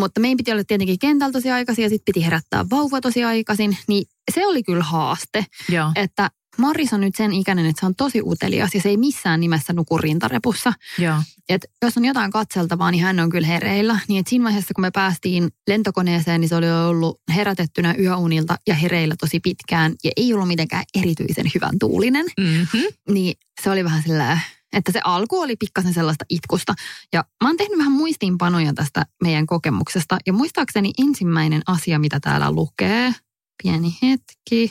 [0.00, 3.78] Mutta meidän piti olla tietenkin kentällä tosi aikaisin ja sitten piti herättää vauva tosi aikaisin.
[3.88, 5.46] Niin se oli kyllä haaste.
[5.68, 5.92] Joo.
[5.94, 9.40] Että Morris on nyt sen ikäinen, että se on tosi utelias ja se ei missään
[9.40, 10.72] nimessä nuku rintarepussa.
[10.98, 11.22] Joo.
[11.48, 13.98] Et jos on jotain katseltavaa, niin hän on kyllä hereillä.
[14.08, 18.74] Niin et siinä vaiheessa, kun me päästiin lentokoneeseen, niin se oli ollut herätettynä yöunilta ja
[18.74, 19.94] hereillä tosi pitkään.
[20.04, 22.26] Ja ei ollut mitenkään erityisen hyvän tuulinen.
[22.40, 22.82] Mm-hmm.
[23.08, 24.38] Niin se oli vähän sillä
[24.72, 26.74] että se alku oli pikkasen sellaista itkusta.
[27.12, 30.18] Ja mä oon tehnyt vähän muistiinpanoja tästä meidän kokemuksesta.
[30.26, 33.14] Ja muistaakseni ensimmäinen asia, mitä täällä lukee,
[33.62, 34.70] pieni hetki,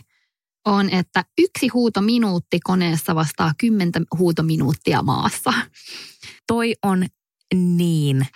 [0.65, 5.53] on, että yksi huutominuutti koneessa vastaa kymmentä huutominuuttia maassa.
[6.47, 7.05] Toi on
[7.55, 8.27] niin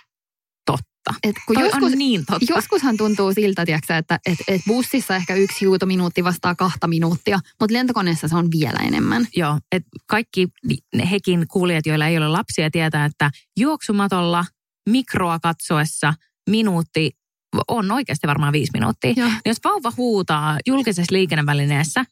[0.66, 1.14] totta.
[1.22, 2.52] Et kun Toi joskus, on niin totta.
[2.54, 7.74] Joskushan tuntuu siltä, tiiäksä, että et, et bussissa ehkä yksi huutominuutti vastaa kahta minuuttia, mutta
[7.74, 9.26] lentokoneessa se on vielä enemmän.
[9.36, 10.48] Joo, että kaikki
[10.94, 14.44] ne hekin kuulijat, joilla ei ole lapsia, tietää, että juoksumatolla
[14.88, 16.14] mikroa katsoessa
[16.50, 17.19] minuutti
[17.68, 19.12] on oikeasti varmaan viisi minuuttia.
[19.16, 19.30] Joo.
[19.46, 22.04] Jos vauva huutaa julkisessa liikennevälineessä,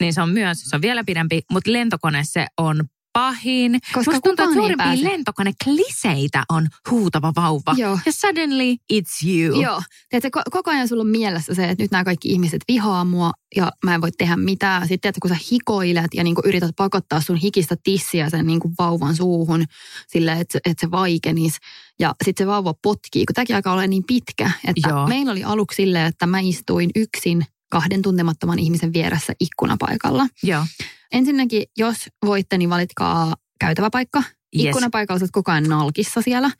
[0.00, 3.72] niin se on myös, se on vielä pidempi, mutta lentokone se on pahin.
[3.92, 5.04] Koska Musta tuntuu, että suurimpia pääse.
[5.04, 7.74] lentokone-kliseitä on huutava vauva.
[7.76, 7.98] Joo.
[8.06, 9.60] Ja suddenly it's you.
[9.62, 9.82] Joo.
[10.08, 13.32] Tiedätkö, ko- koko ajan sulla on mielessä se, että nyt nämä kaikki ihmiset vihaa mua
[13.56, 14.88] ja mä en voi tehdä mitään.
[14.88, 19.16] Sitten että kun sä hikoilet ja niin yrität pakottaa sun hikistä tissiä sen niin vauvan
[19.16, 19.64] suuhun
[20.08, 21.58] silleen, että, se- että se vaikenisi.
[22.00, 24.50] Ja sitten se vauva potkii, kun tämäkin alkaa olla niin pitkä.
[24.66, 25.06] Että Joo.
[25.06, 30.26] meillä oli aluksi silleen, että mä istuin yksin kahden tuntemattoman ihmisen vieressä ikkunapaikalla.
[30.42, 30.66] Joo.
[31.12, 34.18] Ensinnäkin, jos voitte, niin valitkaa käytäväpaikka.
[34.18, 34.66] Yes.
[34.66, 36.50] Ikkunapaikalla oot koko ajan nalkissa siellä.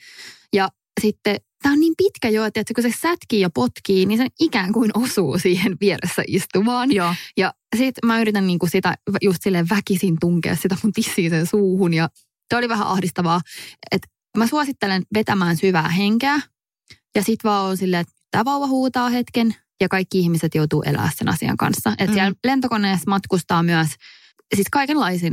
[0.52, 0.68] Ja
[1.00, 4.72] sitten tämä on niin pitkä jo, että kun se sätkii ja potkii, niin se ikään
[4.72, 6.92] kuin osuu siihen vieressä istumaan.
[6.92, 7.14] Joo.
[7.36, 11.94] Ja sitten mä yritän niinku sitä just silleen väkisin tunkea sitä mun tissiä sen suuhun.
[11.94, 12.08] Ja
[12.50, 13.40] se oli vähän ahdistavaa.
[13.92, 16.40] Että mä suosittelen vetämään syvää henkeä.
[17.14, 19.54] Ja sit vaan on silleen, että tämä vauva huutaa hetken.
[19.80, 21.90] Ja kaikki ihmiset joutuu elää sen asian kanssa.
[21.90, 22.12] Että Mm.
[22.14, 23.88] siellä lentokoneessa matkustaa myös
[24.54, 25.32] siis kaikenlaiset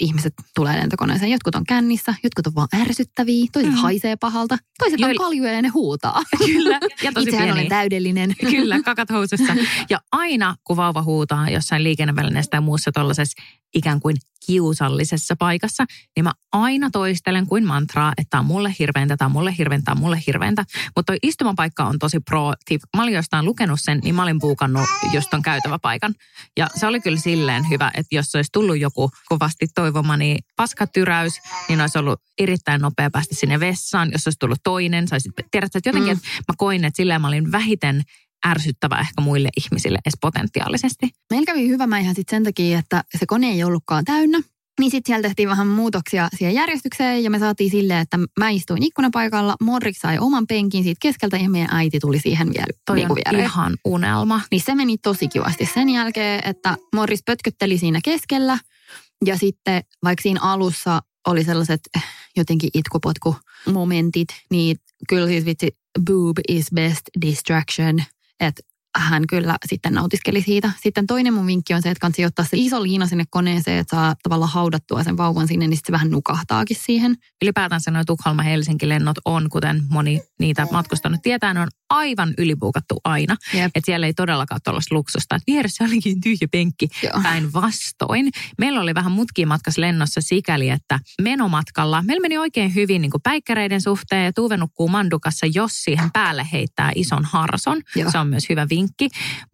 [0.00, 1.30] ihmiset tulee lentokoneeseen.
[1.30, 3.78] Jotkut on kännissä, jotkut on vaan ärsyttäviä, toiset Mm.
[3.78, 6.22] haisee pahalta, toiset on Joil- kaljuja ja ne huutaa.
[6.46, 6.80] Kyllä.
[7.02, 7.52] Ja tosi Itsehän pieniä.
[7.52, 8.34] olen täydellinen.
[8.50, 9.56] Kyllä, kakat housussa.
[9.90, 13.42] Ja aina kun vauva huutaa jossain liikennevälineessä tai muussa tuollaisessa
[13.74, 15.84] ikään kuin kiusallisessa paikassa,
[16.16, 19.84] niin mä aina toistelen kuin mantraa, että tämä on mulle hirveintä, tämä on mulle hirveintä,
[19.84, 20.64] tämä on mulle hirveintä.
[20.96, 22.82] Mutta toi istumapaikka on tosi pro tip.
[22.96, 26.14] Mä olin jostain lukenut sen, niin mä olin puukannut just ton käytäväpaikan.
[26.56, 31.32] Ja se oli kyllä silleen hyvä, että jos olisi tullut joku kovasti toivomani paskatyräys,
[31.68, 34.08] niin olisi ollut erittäin nopea päästä sinne vessaan.
[34.12, 36.16] Jos olisi tullut toinen, saisit, tiedätkö, että jotenkin, Mm.
[36.18, 38.02] että mä koin, että silleen mä olin vähiten
[38.46, 41.10] ärsyttävä ehkä muille ihmisille edes potentiaalisesti.
[41.30, 44.40] Meillä kävi hyvä mäihän sitten sen takia, että se kone ei ollutkaan täynnä.
[44.80, 48.82] Niin sitten siellä tehtiin vähän muutoksia siihen järjestykseen ja me saatiin silleen, että mä istuin
[48.82, 53.10] ikkunapaikalla, Morrik sai oman penkin siitä keskeltä ja meidän äiti tuli siihen vielä Toi niin
[53.10, 53.44] on viereen.
[53.44, 54.40] ihan unelma.
[54.50, 58.58] Niin se meni tosi kivasti sen jälkeen, että Morris pötkötteli siinä keskellä.
[59.24, 61.80] Ja sitten vaikka siinä alussa oli sellaiset
[62.36, 64.76] jotenkin itkupotku-momentit, niin
[65.08, 68.02] kyllä siis vitsi, boob is best distraction.
[68.40, 68.62] Että
[68.96, 70.70] hän kyllä sitten nautiskeli siitä.
[70.82, 73.96] Sitten toinen mun vinkki on se, että kannattaa ottaa se iso liina sinne koneeseen, että
[73.96, 77.16] saa tavallaan haudattua sen vauvan sinne, niin sitten se vähän nukahtaakin siihen.
[77.42, 83.36] Ylipäätänsä nuo Tukholma-Helsinki-lennot on, kuten moni niitä matkustanut tietää, ne on aivan ylipuukattu aina.
[83.54, 83.70] Jep.
[83.74, 86.88] Että siellä ei todellakaan ole tuollaista luksusta, että vieressä olikin tyhjä penkki.
[87.22, 88.30] Päinvastoin.
[88.58, 93.22] Meillä oli vähän mutkia matkas lennossa sikäli, että menomatkalla meillä meni oikein hyvin niin kuin
[93.22, 97.80] päikkäreiden suhteen ja Tuve nukkuu mandukassa, jos siihen päälle heittää ison harson.
[97.96, 98.10] Joo.
[98.10, 98.77] Se on myös hyvä vinkki.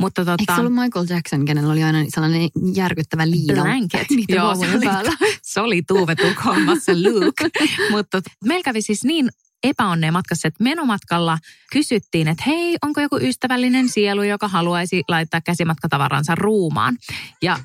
[0.01, 3.63] Mutta Eikö tota, se ollut Michael Jackson, kenellä oli aina sellainen järkyttävä liina?
[3.63, 4.07] Blanket.
[4.29, 5.13] Joo, se oli, päällä.
[5.43, 7.51] se oli Tuve Tukholmassa Luke.
[7.91, 9.29] Mutta meillä kävi siis niin
[9.65, 11.39] epäonneen matkassa, että menomatkalla
[11.73, 16.97] kysyttiin, että hei, onko joku ystävällinen sielu, joka haluaisi laittaa käsimatkatavaransa ruumaan.
[17.43, 17.59] Ja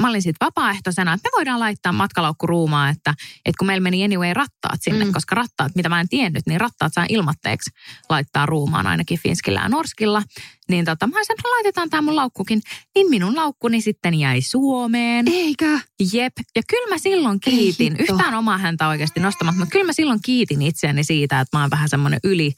[0.00, 4.04] mä olin sitten vapaaehtoisena, että me voidaan laittaa matkalaukku ruumaa, että, että kun meillä meni
[4.04, 5.12] anyway rattaat sinne, mm.
[5.12, 7.70] koska rattaat, mitä mä en tiennyt, niin rattaat saa ilmatteeksi
[8.10, 10.22] laittaa ruumaan ainakin Finskillä ja Norskilla.
[10.68, 12.60] Niin tota, mä sanoin, että laitetaan tämä mun laukkukin.
[12.94, 15.28] Niin minun laukkuni sitten jäi Suomeen.
[15.28, 15.80] Eikä?
[16.12, 16.32] Jep.
[16.56, 20.62] Ja kyllä mä silloin kiitin, yhtään omaa häntä oikeasti nostamatta, mutta kyllä mä silloin kiitin
[20.62, 22.52] itseäni siitä, että mä oon vähän semmoinen yli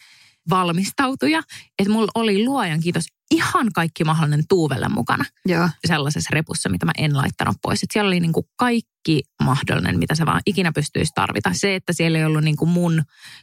[0.50, 1.42] valmistautuja.
[1.78, 5.24] Että mulla oli luojan kiitos ihan kaikki mahdollinen tuuvelle mukana.
[5.46, 5.68] Joo.
[5.86, 7.82] Sellaisessa repussa, mitä mä en laittanut pois.
[7.82, 11.50] Et siellä oli niin kuin kaikki mahdollinen, mitä se vaan ikinä pystyisi tarvita.
[11.52, 13.02] Se, että siellä ei ollut niin kuin mun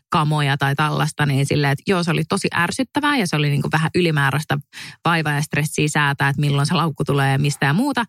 [0.09, 3.61] kamoja tai tällaista, niin silleen, että joo, se oli tosi ärsyttävää ja se oli niin
[3.61, 4.57] kuin vähän ylimääräistä
[5.05, 8.05] vaivaa ja stressiä säätää, että milloin se laukku tulee ja mistä ja muuta.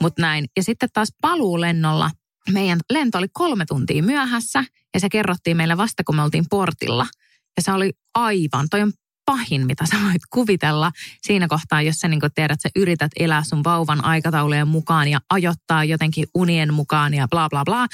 [0.00, 0.44] Mutta näin.
[0.56, 2.10] Ja sitten taas paluulennolla
[2.52, 4.64] meidän lento oli kolme tuntia myöhässä
[4.94, 7.06] ja se kerrottiin meille vasta, kun me oltiin portilla–
[7.56, 8.92] ja se oli aivan, toi on
[9.26, 13.44] pahin, mitä sä voit kuvitella siinä kohtaa, jos sä niin tiedät, että sä yrität elää
[13.44, 17.86] sun vauvan aikataulujen mukaan ja ajoittaa jotenkin unien mukaan ja bla bla bla,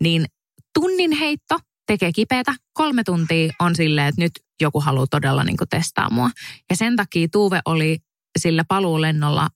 [0.00, 0.24] niin
[0.74, 2.54] tunnin heitto tekee kipeätä.
[2.72, 6.30] Kolme tuntia on silleen, että nyt joku haluaa todella niin testaa mua.
[6.70, 7.98] Ja sen takia Tuve oli
[8.38, 9.48] sillä paluulennolla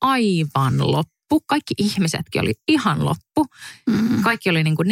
[0.00, 1.40] aivan loppu.
[1.46, 3.46] Kaikki ihmisetkin oli ihan loppu.
[3.86, 4.22] Mm.
[4.22, 4.88] Kaikki oli niin, kuin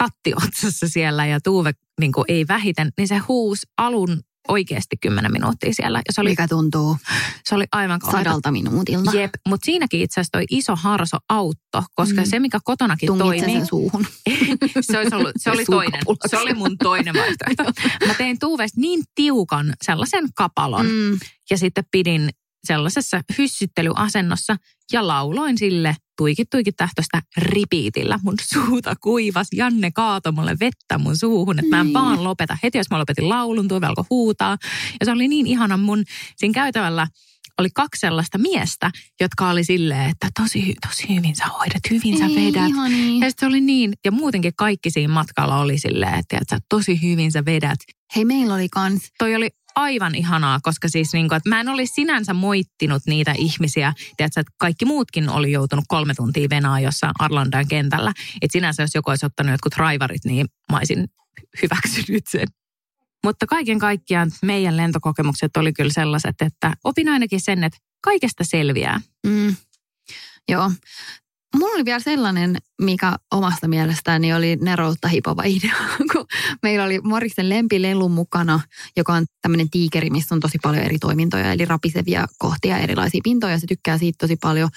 [0.00, 5.32] niin tattiotsassa siellä ja Tuve niin kuin ei vähiten, niin se huusi alun oikeasti kymmenen
[5.32, 5.98] minuuttia siellä.
[5.98, 6.96] Ja se oli, Mikä tuntuu
[7.44, 9.10] se oli aivan sadalta minuutilta.
[9.16, 12.26] Jep, mutta siinäkin itse asiassa toi iso harso autto, koska mm.
[12.26, 13.56] se mikä kotonakin Tungit toimii.
[13.56, 14.06] sen suuhun.
[14.80, 16.00] se, olisi ollut, se oli toinen.
[16.26, 17.82] Se oli mun toinen vaihtoehto.
[18.06, 21.18] Mä tein Tuuvesta niin tiukan sellaisen kapalon mm.
[21.50, 22.30] ja sitten pidin
[22.66, 24.56] sellaisessa hyssyttelyasennossa
[24.92, 28.18] ja lauloin sille tuikit tuikit tähtöstä ripiitillä.
[28.22, 29.48] Mun suuta kuivas.
[29.52, 31.94] Janne kaato mulle vettä mun suuhun, että mä en niin.
[31.94, 32.58] vaan lopeta.
[32.62, 34.56] Heti jos mä lopetin laulun, tuo alkoi huutaa.
[35.00, 36.04] Ja se oli niin ihana mun
[36.36, 37.06] siinä käytävällä
[37.58, 42.24] oli kaksi sellaista miestä, jotka oli silleen, että tosi, tosi hyvin sä hoidat, hyvin sä
[42.24, 42.72] vedät.
[42.88, 43.20] Niin.
[43.20, 47.32] Ja se oli niin, ja muutenkin kaikki siinä matkalla oli silleen, että, että tosi hyvin
[47.32, 47.78] sä vedät.
[48.16, 49.12] Hei, meillä oli kans.
[49.18, 53.34] Toi oli aivan ihanaa, koska siis niin kuin, että mä en olisi sinänsä moittinut niitä
[53.38, 53.92] ihmisiä.
[54.16, 58.12] Tiedätkö, että kaikki muutkin oli joutunut kolme tuntia venaa jossain Arlandan kentällä.
[58.42, 61.08] Että sinänsä jos joku olisi ottanut jotkut raivarit, niin mä olisin
[61.62, 62.46] hyväksynyt sen.
[63.24, 69.00] Mutta kaiken kaikkiaan meidän lentokokemukset oli kyllä sellaiset, että opin ainakin sen, että kaikesta selviää.
[69.26, 69.56] Mm.
[70.48, 70.70] Joo.
[71.54, 75.74] Mulla oli vielä sellainen, mikä omasta mielestäni oli neroutta hipova idea,
[76.12, 76.26] kun
[76.62, 78.60] meillä oli Morrisen lempilelu mukana,
[78.96, 83.58] joka on tämmöinen tiikeri, missä on tosi paljon eri toimintoja, eli rapisevia kohtia, erilaisia pintoja,
[83.58, 84.68] se tykkää siitä tosi paljon.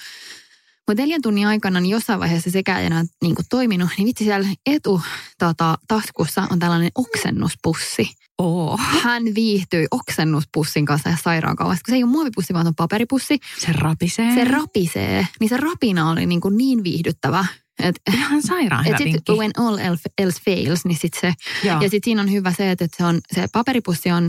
[0.90, 4.24] Mutta neljän tunnin aikana niin jossain vaiheessa sekä ei enää niin kuin toiminut, niin vitsi
[4.24, 5.00] siellä etu
[5.38, 8.10] tota, taskussa on tällainen oksennuspussi.
[8.38, 8.80] Oh.
[8.80, 13.38] Hän viihtyi oksennuspussin kanssa ja sairaan kauas, kun se ei ole muovipussi, vaan on paperipussi.
[13.58, 14.34] Se rapisee.
[14.34, 15.26] Se rapisee.
[15.40, 17.44] Niin se rapina oli niin, kuin niin viihdyttävä.
[17.82, 19.78] Et, Ihan sairaan hyvä sit, When all
[20.18, 21.34] else fails, niin sit se.
[21.64, 21.80] Joo.
[21.80, 24.28] Ja sitten siinä on hyvä se, että se, on, se paperipussi on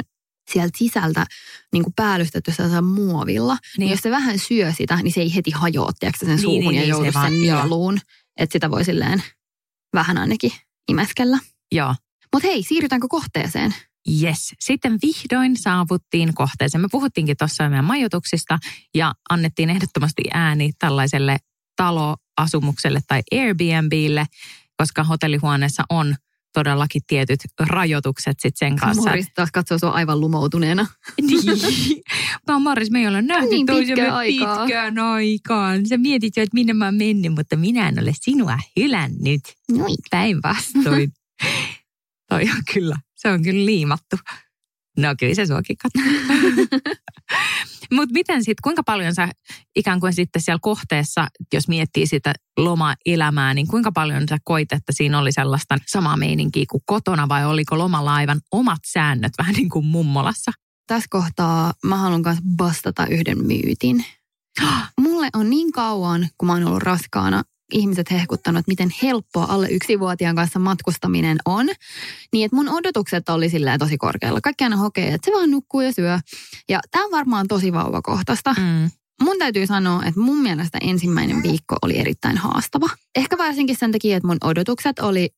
[0.54, 1.26] sieltä sisältä
[1.74, 3.54] niin kuin päällystetty muovilla.
[3.54, 3.62] Niin.
[3.78, 3.92] niin.
[3.92, 6.76] jos se vähän syö sitä, niin se ei heti hajoa, tiedätkö, sen niin, suuhun niin,
[6.76, 8.00] ja niin, joudu sen nieluun.
[8.38, 9.24] Että sitä voi silleen
[9.94, 10.52] vähän ainakin
[10.88, 11.40] imeskellä.
[11.72, 11.96] Joo.
[12.34, 13.76] Mutta hei, siirrytäänkö kohteeseen?
[14.22, 14.54] Yes.
[14.60, 16.82] Sitten vihdoin saavuttiin kohteeseen.
[16.82, 18.60] Me puhuttiinkin tuossa meidän majoituksista
[18.96, 21.38] ja annettiin ehdottomasti ääni tällaiselle
[21.76, 24.26] taloasumukselle tai Airbnbille,
[24.78, 26.16] koska hotellihuoneessa on
[26.54, 29.02] todellakin tietyt rajoitukset sit sen kanssa.
[29.02, 30.88] Morris taas katsoo sua aivan lumoutuneena.
[31.22, 31.44] niin.
[32.48, 34.58] Mä Morris, me ei ole nähty niin pitkään aikaa.
[34.58, 35.88] pitkään aikaan.
[35.88, 39.42] Sä mietit jo, että minne mä oon mennyt, mutta minä en ole sinua hylännyt.
[39.72, 39.96] Noin.
[40.12, 41.14] Päinvastoin.
[42.30, 44.16] Toi on kyllä, se on kyllä liimattu.
[44.98, 45.78] No kyllä se suokin
[47.92, 49.30] Mutta miten sitten, kuinka paljon sä
[49.76, 54.94] ikään kuin sitten siellä kohteessa, jos miettii sitä lomaelämää, niin kuinka paljon sä koit, että
[54.96, 59.70] siinä oli sellaista samaa meininkiä kuin kotona vai oliko lomalla aivan omat säännöt vähän niin
[59.70, 60.52] kuin mummolassa?
[60.88, 64.06] Tässä kohtaa mä haluan myös vastata yhden myytin.
[65.02, 69.68] Mulle on niin kauan, kun mä oon ollut raskaana, ihmiset hehkuttanut, että miten helppoa alle
[69.68, 71.68] yksivuotiaan kanssa matkustaminen on.
[72.34, 74.42] Niin, että mun odotukset oli silleen tosi korkealla.
[74.42, 76.20] Kaikki aina hokee, että se vaan nukkuu ja syö.
[76.70, 78.54] Ja tämä on varmaan tosi vauvakohtaista.
[78.54, 78.90] Mm.
[79.22, 82.90] Mun täytyy sanoa, että mun mielestä ensimmäinen viikko oli erittäin haastava.
[83.16, 85.30] Ehkä varsinkin sen takia, että mun odotukset oli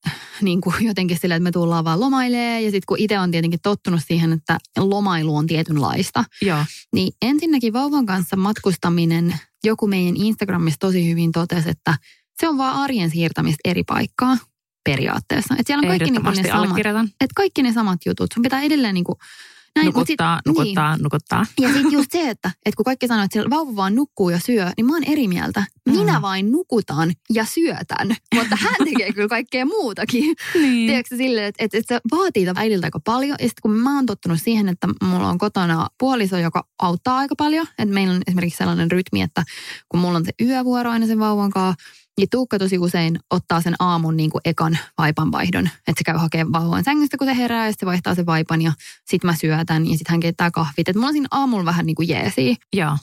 [0.42, 2.62] niin kuin jotenkin sillä, että me tullaan vaan lomailee.
[2.62, 6.24] Ja sitten kun itse on tietenkin tottunut siihen, että lomailu on tietynlaista.
[6.42, 6.66] Joo.
[6.94, 11.98] Niin ensinnäkin vauvan kanssa matkustaminen, joku meidän Instagramissa tosi hyvin totesi, että
[12.40, 14.38] se on vaan arjen siirtämistä eri paikkaa
[14.84, 15.54] periaatteessa.
[15.54, 18.32] Että siellä on kaikki, niin ne samat, että kaikki ne samat jutut.
[18.34, 19.18] Sun pitää edelleen niin kuin
[19.76, 21.46] Näin, nukuttaa, sit- nukuttaa, nukuttaa.
[21.60, 24.40] Ja sitten just se, että, että kun kaikki sanoo, että siellä vauva vaan nukkuu ja
[24.40, 25.64] syö, niin mä oon eri mieltä.
[25.90, 26.22] Minä Mm.
[26.22, 30.36] vain nukutan ja syötän, mutta hän tekee kyllä kaikkea muutakin.
[30.54, 30.88] Niin.
[30.88, 33.38] Tiedätkö silleen, että, että, että se vaatii äidiltä aika paljon.
[33.40, 37.36] Ja sitten kun mä oon tottunut siihen, että mulla on kotona puoliso, joka auttaa aika
[37.36, 37.68] paljon.
[37.80, 39.44] Että meillä on esimerkiksi sellainen rytmi, että
[39.90, 41.84] kun mulla on se yövuoro aina sen vauvan kanssa,
[42.18, 45.66] niin Tuukka tosi usein ottaa sen aamun niin kuin ekan vaipanvaihdon.
[45.66, 48.72] Että se käy hakemaan vauvan sängystä, kun se herää, ja se vaihtaa sen vaipan, ja
[49.06, 50.88] sitten mä syötän, ja sitten hän keittää kahvit.
[50.88, 52.56] Että mulla on siinä aamulla vähän niin kuin jeesiä.
[52.76, 52.98] Joo.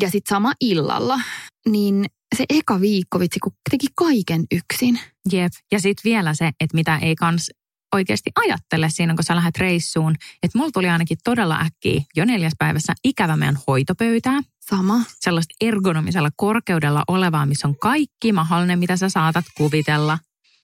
[0.00, 1.20] Ja sitten sama illalla,
[1.68, 2.04] niin
[2.36, 5.00] se eka viikko, vitsi, kun teki kaiken yksin.
[5.32, 5.52] Jep.
[5.72, 7.50] Ja sitten vielä se, että mitä ei kans
[7.94, 10.14] oikeasti ajattele siinä, kun sä lähdet reissuun.
[10.42, 14.40] Että mulla tuli ainakin todella äkkiä jo neljäs päivässä ikävä meidän hoitopöytää.
[14.60, 15.00] Sama.
[15.20, 20.18] Sellaista ergonomisella korkeudella olevaa, missä on kaikki mahdollinen, mitä sä saatat kuvitella.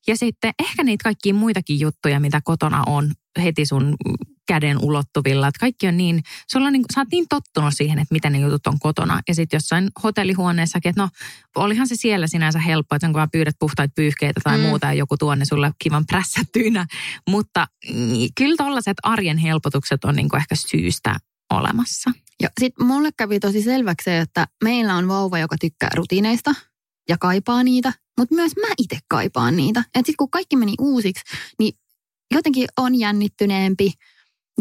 [0.07, 3.13] Ja sitten ehkä niitä kaikkia muitakin juttuja, mitä kotona on
[3.43, 3.97] heti sun
[4.47, 5.49] käden ulottuvilla.
[5.49, 8.39] Että kaikki on niin, sulla on niin, sä oot niin tottunut siihen, että miten ne
[8.39, 9.21] jutut on kotona.
[9.29, 11.09] Ja sitten jossain hotellihuoneessakin, että no
[11.57, 14.63] olihan se siellä sinänsä helppo, että kun vaan pyydät puhtaita pyyhkeitä tai Mm.
[14.65, 16.87] muuta ja joku tuonne sulle kivan prässättyynä.
[17.29, 21.17] Mutta mm, kyllä tollaiset arjen helpotukset on niin ehkä syystä
[21.51, 22.11] olemassa.
[22.43, 26.55] Ja sitten mulle kävi tosi selväksi se, että meillä on vauva, joka tykkää rutiineista
[27.09, 29.81] ja kaipaa niitä, mutta myös mä itse kaipaan niitä.
[29.81, 31.25] Että sitten kun kaikki meni uusiksi,
[31.59, 31.73] niin
[32.35, 33.93] jotenkin on jännittyneempi.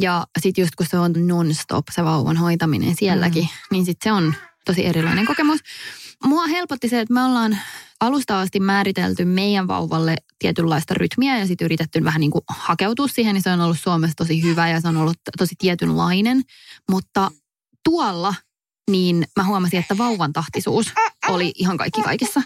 [0.02, 3.50] Ja sitten just kun se on non-stop se vauvan hoitaminen sielläkin, mm.
[3.72, 5.60] niin sitten se on tosi erilainen kokemus.
[6.24, 7.58] Mua helpotti se, että me ollaan
[8.02, 13.34] alusta asti määritelty meidän vauvalle tietynlaista rytmiä ja sitten yritetty vähän niin kuin hakeutua siihen,
[13.34, 16.42] niin se on ollut Suomessa tosi hyvä ja se on ollut tosi tietynlainen.
[16.92, 17.32] Mutta
[17.84, 18.34] tuolla
[18.92, 20.94] niin mä huomasin, että vauvan tahtisuus
[21.28, 22.42] oli ihan kaikki kaikessa.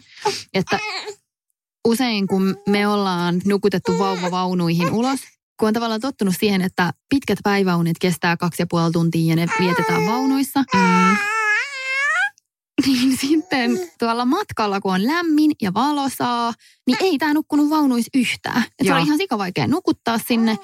[0.53, 0.79] Että
[1.87, 5.19] usein kun me ollaan nukutettu vauva vaunuihin ulos,
[5.59, 9.47] kun on tavallaan tottunut siihen, että pitkät päiväunet kestää kaksi ja puoli tuntia ja ne
[9.59, 11.17] vietetään vaunuissa, Mm.
[12.85, 16.53] niin sitten tuolla matkalla, kun on lämmin ja valosaa,
[16.91, 18.63] niin ei tämä nukkunut vaunuissa yhtään.
[18.79, 20.57] Et se oli ihan sikavaikea nukuttaa sinne.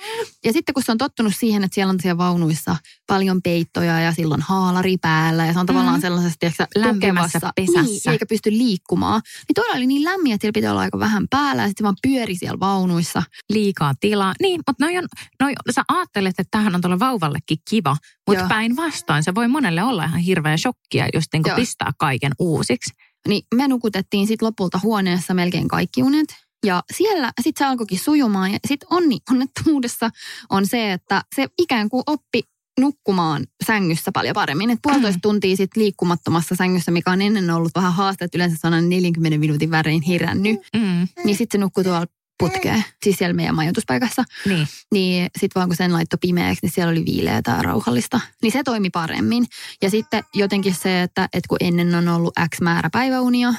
[0.46, 2.76] Ja sitten kun se on tottunut siihen, että siellä on siellä vaunuissa
[3.08, 6.02] paljon peittoja ja silloin haalari päällä ja se on tavallaan Mhm.
[6.02, 7.82] sellaisessa tiedätkö, Lämpimässä tukevassa, pesässä.
[8.10, 9.22] Niin, eikä pysty liikkumaan.
[9.26, 11.96] Niin tuolla oli niin lämmin, että siellä pitää olla aika vähän päällä ja sitten vaan
[12.02, 13.24] pyöri siellä vaunuissa.
[13.50, 14.34] liikaa tilaa.
[14.42, 15.08] Niin, mutta noi on,
[15.42, 20.04] noi, sä ajattelet, että tämähän on tuolle vauvallekin kiva, mutta päinvastoin se voi monelle olla
[20.04, 22.94] ihan hirveä shokkia, jos niin pistää kaiken uusiksi.
[23.28, 26.36] Niin me nukutettiin sitten lopulta huoneessa melkein kaikki unet.
[26.66, 28.52] Ja siellä sitten se alkoikin sujumaan.
[28.52, 30.10] Ja sitten onni onnettomuudessa
[30.50, 32.42] on se, että se ikään kuin oppi
[32.80, 34.70] nukkumaan sängyssä paljon paremmin.
[34.70, 38.68] Et puolitoista tuntia sitten liikkumattomassa sängyssä, mikä on ennen ollut vähän haaste, että yleensä se
[38.68, 40.60] on aina 40 minuutin värein herännyt.
[40.76, 42.06] Mm, Niin sitten se nukkui tuolla
[42.40, 44.24] putkeen, siis siellä meidän majoituspaikassa.
[44.46, 48.20] niin, Niin sitten vaan kun sen laittoi pimeäksi, niin siellä oli viileää ja rauhallista.
[48.42, 49.46] Niin se toimi paremmin.
[49.82, 53.54] Ja sitten jotenkin se, että, että kun ennen on ollut X määrä päiväunia,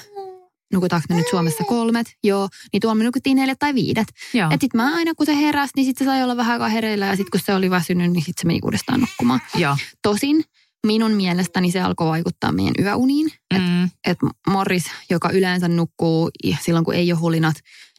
[0.72, 4.08] nukutaanko me nyt Suomessa kolmet, joo, niin tuolla me nukuttiin neljät tai viidet.
[4.34, 4.50] joo.
[4.50, 7.06] Et sitten mä aina kun se heräsi, niin sitten se sai olla vähän aikaa hereillä
[7.06, 9.40] ja sitten kun se oli väsynyt, niin sitten se meni uudestaan nukkumaan.
[9.54, 9.76] joo.
[10.02, 10.44] Tosin
[10.86, 13.26] minun mielestäni se alkoi vaikuttaa meidän yöuniin.
[13.54, 17.56] Että Mm, et Morris, joka yleensä nukkuu silloin kun ei ole hulinat,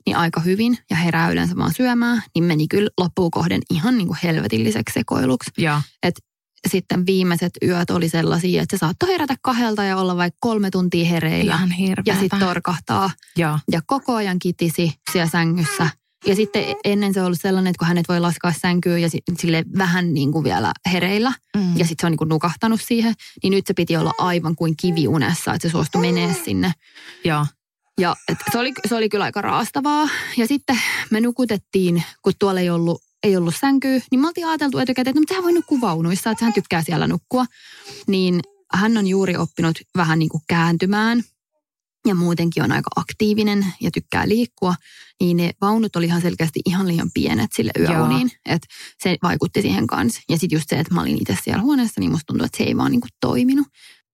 [0.08, 4.08] niin aika hyvin ja herää yleensä vaan syömään, niin meni kyllä loppuun kohden ihan niin
[4.08, 5.52] kuin helvetilliseksi sekoiluksi.
[5.58, 5.82] joo.
[6.68, 11.06] Sitten viimeiset yöt oli sellaisia, että se saattoi herätä kahdelta ja olla vaikka kolme tuntia
[11.06, 11.56] hereillä.
[11.56, 12.12] Ihan hirveätä.
[12.12, 15.90] ja sitten torkahtaa Joo, ja koko ajan kitisi siellä sängyssä.
[16.26, 19.22] Ja sitten ennen se on ollut sellainen, että kun hänet voi laskea sänkyyn ja si-
[19.38, 21.34] sille vähän niin kuin vielä hereillä.
[21.58, 23.14] mm, Ja sitten se on niin kuin nukahtanut siihen.
[23.44, 26.72] Niin nyt se piti olla aivan kuin kiviunessa, että se suostui menee sinne.
[27.26, 27.46] joo.
[28.02, 30.10] Ja et se, oli, se oli kyllä aika raastavaa.
[30.38, 30.80] Ja sitten
[31.12, 35.20] me nukutettiin, kun tuolla ei ollut, ei ollut sänkyä, niin me oltiin ajateltu etukäteen, että
[35.20, 37.46] no, mutta hän voi nukkua vaunuissa, että hän tykkää siellä nukkua.
[38.08, 38.40] Niin
[38.74, 41.24] hän on juuri oppinut vähän niin kuin kääntymään
[42.08, 44.76] ja muutenkin on aika aktiivinen ja tykkää liikkua,
[45.20, 48.32] niin ne vaunut oli ihan selkeästi ihan liian pienet sille yöuniin.
[48.46, 48.68] Että
[49.04, 50.22] se vaikutti siihen kanssa.
[50.30, 52.64] Ja sitten just se, että mä olin itse siellä huoneessa, niin musta tuntui, että se
[52.64, 53.68] ei vaan niin kuin toiminut.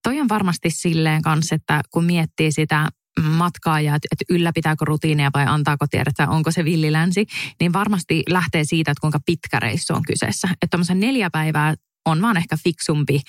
[0.04, 2.89] Toi on varmasti silleen kanssa, että kun miettii sitä
[3.21, 7.26] matkaa ja että että ylläpitääkö rutiineja vai antaako tiedettä, onko se villilänsi,
[7.60, 10.47] niin varmasti lähtee siitä, että kuinka pitkä reissu on kyseessä.
[10.52, 13.21] Että tuommoisen neljä päivää on vaan ehkä fiksumpi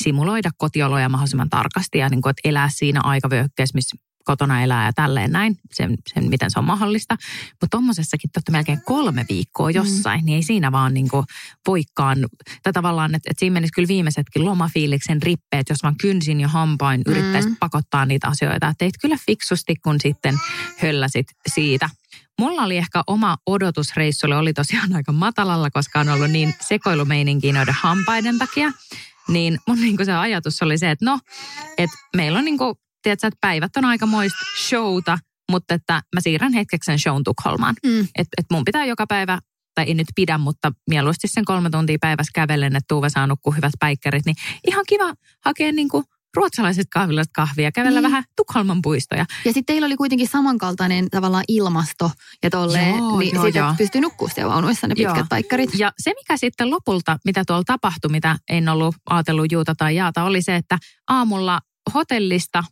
[0.00, 3.96] simuloida kotioloja mahdollisimman tarkasti ja niin kuin, että elää siinä aikavyöhykkeessä, missä
[4.28, 7.16] kotona elää ja tälleen näin, sen, sen miten se on mahdollista.
[7.50, 10.24] Mutta tuommoisessakin totta melkein kolme viikkoa jossain, mm.
[10.26, 11.26] niin ei siinä vaan niin kuin
[11.66, 12.18] voikaan,
[12.62, 17.02] tai tavallaan, että, että siinä menisi kyllä viimeisetkin lomafiiliksen rippeet, jos vaan kynsin ja hampain
[17.06, 17.56] yrittäisi Mm.
[17.60, 18.68] pakottaa niitä asioita.
[18.68, 20.38] Että teit kyllä fiksusti, kun sitten
[20.82, 21.90] hölläsit siitä.
[22.40, 27.74] mulla oli ehkä oma odotusreissulle, oli tosiaan aika matalalla, koska on ollut niin sekoilumeininkiä noiden
[27.74, 28.72] hampaiden takia.
[29.28, 31.18] Niin mun niin se ajatus oli se, että no,
[31.78, 32.74] että meillä on niin kuin,
[33.08, 34.38] tiedätkö, että päivät on aika moista
[34.68, 35.18] showta,
[35.50, 37.74] mutta että mä siirrän hetkeksi sen shown Tukholmaan.
[37.86, 38.00] Mm.
[38.00, 39.38] Että et mun pitää joka päivä
[39.74, 43.54] tai ei nyt pidä, mutta mieluusti sen kolme tuntia päivässä kävellen, että Tuuve saa nukkua
[43.54, 44.36] hyvät päikkärit, niin
[44.66, 46.04] ihan kiva hakea niin kuin
[46.36, 48.10] ruotsalaiset kahvilat kahvia, kävellä niin.
[48.10, 49.26] vähän Tukholman puistoja.
[49.44, 52.10] Ja sitten teillä oli kuitenkin samankaltainen tavallaan ilmasto
[52.42, 55.26] ja tolleen, joo, niin sitten pystyi nukkua siellä vaunuissa ne pitkät joo.
[55.28, 55.70] paikkarit.
[55.78, 60.24] Ja se mikä sitten lopulta, mitä tuolla tapahtui, mitä en ollut ajatellut juuta tai jaata,
[60.24, 60.78] oli se, että
[61.08, 61.60] aamulla
[61.94, 62.64] hotellista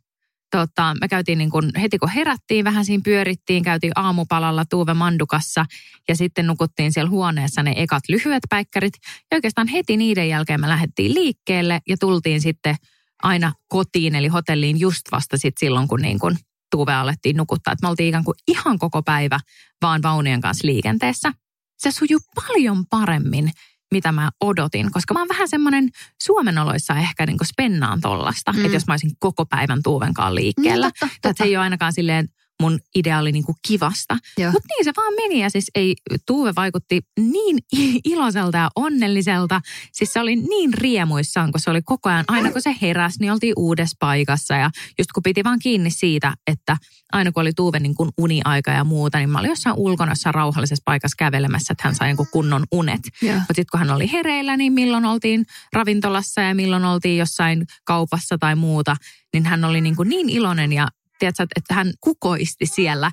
[0.51, 5.65] tota, me käytiin niin kun, heti kun herättiin, vähän siinä pyörittiin, käytiin aamupalalla Tuuve Mandukassa
[6.09, 8.95] ja sitten nukuttiin siellä huoneessa ne ekat lyhyet päikkärit.
[9.31, 12.77] Ja oikeastaan heti niiden jälkeen me lähdettiin liikkeelle ja tultiin sitten
[13.23, 16.37] aina kotiin, eli hotelliin just vasta sit silloin, kun niin kun
[16.71, 17.73] Tuve alettiin nukuttaa.
[17.73, 19.41] Et me oltiin ikään kuin ihan koko päivä
[19.83, 21.33] vaan vaunien kanssa liikenteessä.
[21.79, 23.51] Se sujuu paljon paremmin
[23.93, 25.89] mitä mä odotin, koska mä oon vähän semmoinen
[26.23, 28.65] Suomen oloissa ehkä niin kuin spennaan tollasta, mm.
[28.65, 30.87] että jos mä olisin koko päivän Tuuvenkaan liikkeellä.
[30.87, 31.29] Mm, totta, totta.
[31.29, 32.29] Että se ei ole ainakaan silleen
[32.63, 34.19] mun ideaali niin kuin kivasta.
[34.53, 35.97] Mutta niin se vaan meni ja siis ei,
[36.27, 37.59] Tuuve vaikutti niin
[38.05, 39.61] iloiselta ja onnelliselta.
[39.93, 43.33] Siis se oli niin riemuissaan, kun se oli koko ajan, aina kun se heräsi, niin
[43.33, 44.55] oltiin uudessa paikassa.
[44.55, 46.77] Ja just kun piti vaan kiinni siitä, että
[47.13, 50.35] aina kun oli Tuuve niin kuin uniaika ja muuta, niin mä olin jossain ulkona jossain
[50.35, 53.01] rauhallisessa paikassa kävelemässä, että hän sai niin kuin kunnon unet.
[53.23, 58.39] Mutta sitten kun hän oli hereillä, niin milloin oltiin ravintolassa ja milloin oltiin jossain kaupassa
[58.39, 58.97] tai muuta,
[59.33, 60.89] niin hän oli niin, kuin niin iloinen ja
[61.19, 63.11] tiedätkö, että hän kukoisti siellä.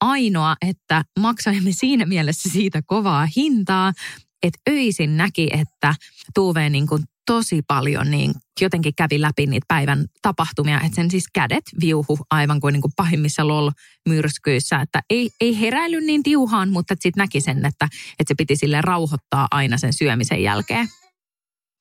[0.00, 3.92] Ainoa, että maksoimme siinä mielessä siitä kovaa hintaa,
[4.42, 5.94] että öisin näki, että
[6.34, 11.24] Tuve niin kuin tosi paljon niin jotenkin kävi läpi niitä päivän tapahtumia, että sen siis
[11.32, 16.94] kädet viuhu aivan kuin, niin kuin pahimmissa LOL-myrskyissä, että ei, ei heräily niin tiuhaan, mutta
[16.94, 17.88] sitten näki sen, että,
[18.18, 20.88] että se piti sille rauhoittaa aina sen syömisen jälkeen.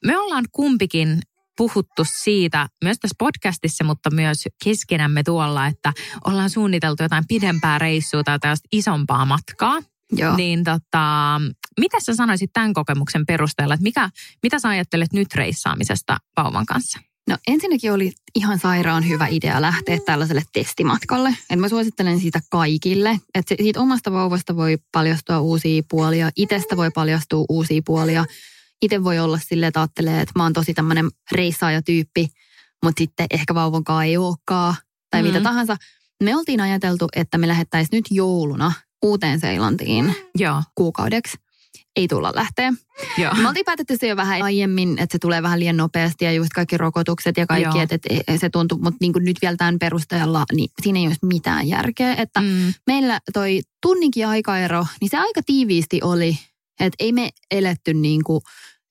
[0.05, 1.19] Me ollaan kumpikin
[1.61, 5.93] puhuttu siitä myös tässä podcastissa, mutta myös keskenämme tuolla, että
[6.25, 9.79] ollaan suunniteltu jotain pidempää reissua tai tällaista isompaa matkaa.
[10.11, 10.35] Joo.
[10.35, 11.41] Niin tota,
[11.79, 14.09] mitä sä sanoisit tämän kokemuksen perusteella, että mikä,
[14.43, 16.99] mitä sä ajattelet nyt reissaamisesta vauvan kanssa?
[17.29, 21.35] No ensinnäkin oli ihan sairaan hyvä idea lähteä tällaiselle testimatkalle.
[21.49, 23.19] Et mä suosittelen siitä kaikille.
[23.35, 28.25] Että siitä omasta vauvasta voi paljastua uusia puolia, itsestä voi paljastua uusia puolia
[28.81, 32.27] itse voi olla silleen, että ajattelee, että mä oon tosi tämmöinen reissaajatyyppi,
[32.83, 34.75] mutta sitten ehkä vauvonkaan ei olekaan
[35.11, 35.27] tai mm.
[35.27, 35.77] mitä tahansa.
[36.23, 40.63] Me oltiin ajateltu, että me lähettäisiin nyt jouluna uuteen Seilantiin Joo.
[40.75, 41.37] kuukaudeksi.
[41.95, 42.73] Ei tulla lähteä.
[43.17, 43.33] Joo.
[43.33, 46.49] Me oltiin päätetty se jo vähän aiemmin, että se tulee vähän liian nopeasti ja just
[46.55, 50.69] kaikki rokotukset ja kaikki, että, että se tuntuu, mutta niin nyt vielä tämän perusteella, niin
[50.83, 52.15] siinä ei olisi mitään järkeä.
[52.15, 52.73] Että mm.
[52.87, 56.39] meillä toi tunninkin aikaero, niin se aika tiiviisti oli,
[56.79, 58.41] että ei me eletty niin kuin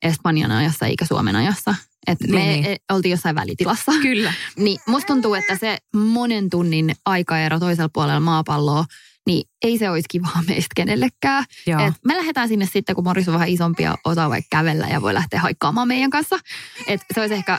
[0.02, 1.74] Espanjan ajassa eikä Suomen ajassa.
[2.06, 2.64] Että niin, me niin.
[2.64, 3.92] E, oltiin jossain välitilassa.
[4.02, 4.32] Kyllä.
[4.56, 8.84] niin musta tuntuu, että se monen tunnin aikaero toisella puolella maapalloa,
[9.26, 11.44] niin ei se olisi kivaa meistä kenellekään.
[11.86, 15.02] Et me lähdetään sinne sitten, kun Morris on vähän isompi ja osaa vaikka kävellä ja
[15.02, 16.38] voi lähteä haikkaamaan meidän kanssa.
[16.86, 17.58] Et se olisi ehkä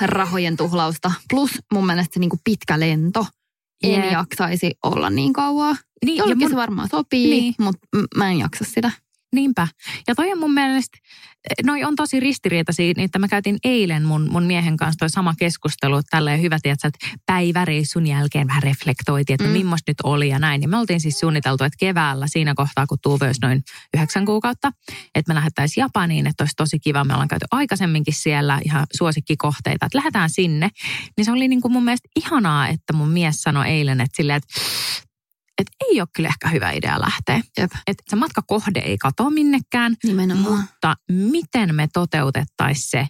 [0.00, 1.12] rahojen tuhlausta.
[1.30, 3.26] Plus mun mielestä se niinku pitkä lento.
[3.82, 4.12] En yeah.
[4.12, 5.76] jaksaisi olla niin kauan.
[6.04, 6.50] Niin, Jollekin mun...
[6.50, 7.54] se varmaan sopii, niin.
[7.58, 8.90] mutta mä en jaksa sitä.
[9.34, 9.68] Niinpä.
[10.08, 10.98] Ja toi on mun mielestä,
[11.64, 15.34] noi on tosi ristiriitaisia, niin että mä käytin eilen mun, mun miehen kanssa toi sama
[15.38, 19.52] keskustelu, tälleen hyvä, tiedätkö, että päiväreissun jälkeen vähän reflektoitiin, että mm.
[19.52, 20.62] millaista nyt oli ja näin.
[20.62, 23.62] Ja me oltiin siis suunniteltu, että keväällä siinä kohtaa, kun Tuuve olisi noin
[23.96, 24.72] yhdeksän kuukautta,
[25.14, 27.04] että me lähdettäisiin Japaniin, että olisi tosi kiva.
[27.04, 30.68] Me ollaan käyty aikaisemminkin siellä ihan suosikkikohteita, että lähdetään sinne.
[31.16, 34.36] Niin se oli niin kuin mun mielestä ihanaa, että mun mies sanoi eilen, että silleen,
[34.36, 34.60] että
[35.58, 37.40] että ei ole kyllä ehkä hyvä idea lähteä.
[37.58, 37.70] Jep.
[37.86, 40.56] Että se matkakohde ei katoa minnekään, Nimenomaan.
[40.60, 43.08] mutta miten me toteutettaisiin se,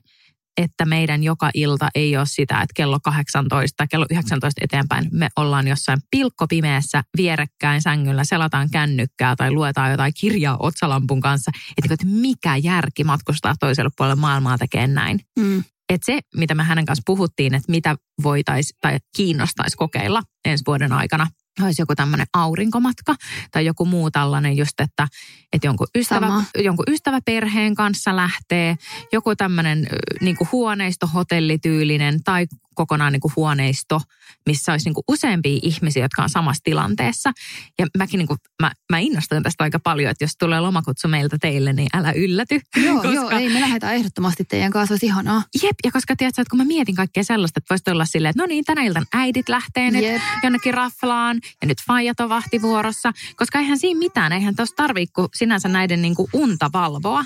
[0.56, 5.28] että meidän joka ilta ei ole sitä, että kello 18 tai kello 19 eteenpäin me
[5.36, 11.50] ollaan jossain pilkkopimeässä vierekkäin sängyllä, selataan kännykkää tai luetaan jotain kirjaa otsalampun kanssa.
[11.76, 15.20] Että, että mikä järki matkustaa toiselle puolelle maailmaa tekee näin.
[15.38, 15.64] Mm.
[15.88, 20.92] Että se, mitä me hänen kanssa puhuttiin, että mitä voitaisiin tai kiinnostaisi kokeilla ensi vuoden
[20.92, 21.26] aikana,
[21.60, 23.14] olisi joku tämmöinen aurinkomatka
[23.50, 25.08] tai joku muu tällainen just, että,
[25.52, 26.26] että jonkun, ystävä,
[26.58, 28.76] jonkun ystäväperheen kanssa lähtee,
[29.12, 29.86] joku tämmöinen
[30.20, 34.00] niin huoneisto, hotellityylinen tai kokonaan niin kuin huoneisto,
[34.46, 37.32] missä olisi niin kuin useampia ihmisiä, jotka on samassa tilanteessa.
[37.78, 41.36] Ja mäkin niin kuin, mä, mä innostun tästä aika paljon, että jos tulee lomakutsu meiltä
[41.40, 42.54] teille, niin älä ylläty.
[42.86, 43.12] Joo, koska...
[43.12, 45.42] joo ei, me lähdetään ehdottomasti teidän kanssa, olisi ihanaa.
[45.62, 48.42] Jep, ja koska tiedätkö, että kun mä mietin kaikkea sellaista, että voisi olla silleen, että
[48.42, 50.22] no niin, tänä iltan äidit lähtee nyt Jep.
[50.42, 55.68] jonnekin raflaan, ja nyt faijat on vahtivuorossa, koska eihän siinä mitään, eihän tuossa tarvitse sinänsä
[55.68, 57.24] näiden niin kuin unta valvoa,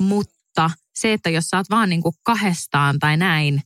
[0.00, 3.62] mutta se, että jos sä oot vaan niin kuin kahdestaan tai näin,